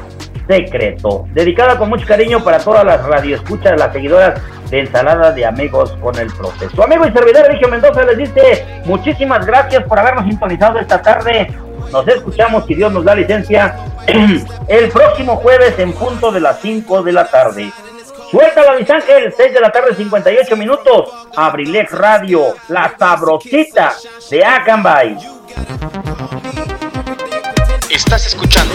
[0.48, 1.26] Secreto.
[1.34, 6.18] Dedicada con mucho cariño para todas las radioescuchas, las seguidoras de Ensalada de Amigos con
[6.18, 6.68] el Profe.
[6.70, 11.52] Su amigo y servidor Eligio Mendoza les dice muchísimas gracias por habernos sintonizado esta tarde.
[11.92, 13.76] Nos escuchamos, si Dios nos da licencia,
[14.68, 17.70] el próximo jueves en punto de las 5 de la tarde.
[18.30, 21.10] Suéltala, mis ángeles, 6 de la tarde, 58 minutos.
[21.36, 23.94] Abrilex Radio, la sabrosita
[24.30, 25.16] de Acambay.
[27.90, 28.74] Estás escuchando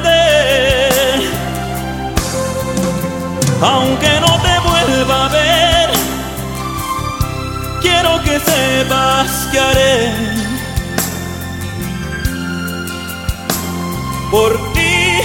[3.61, 5.89] aunque no te vuelva a ver,
[7.81, 10.13] quiero que sepas que haré
[14.31, 15.19] por ti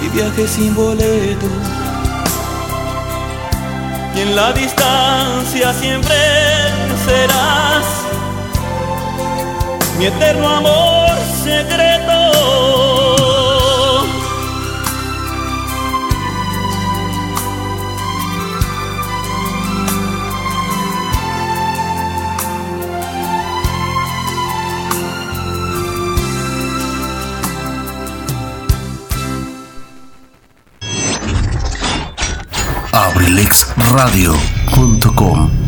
[0.00, 1.46] mi viaje sin boleto.
[4.14, 6.16] Y en la distancia siempre
[7.06, 7.84] serás
[9.98, 11.10] mi eterno amor
[11.44, 12.81] secreto.
[33.92, 35.61] abrilexradio.com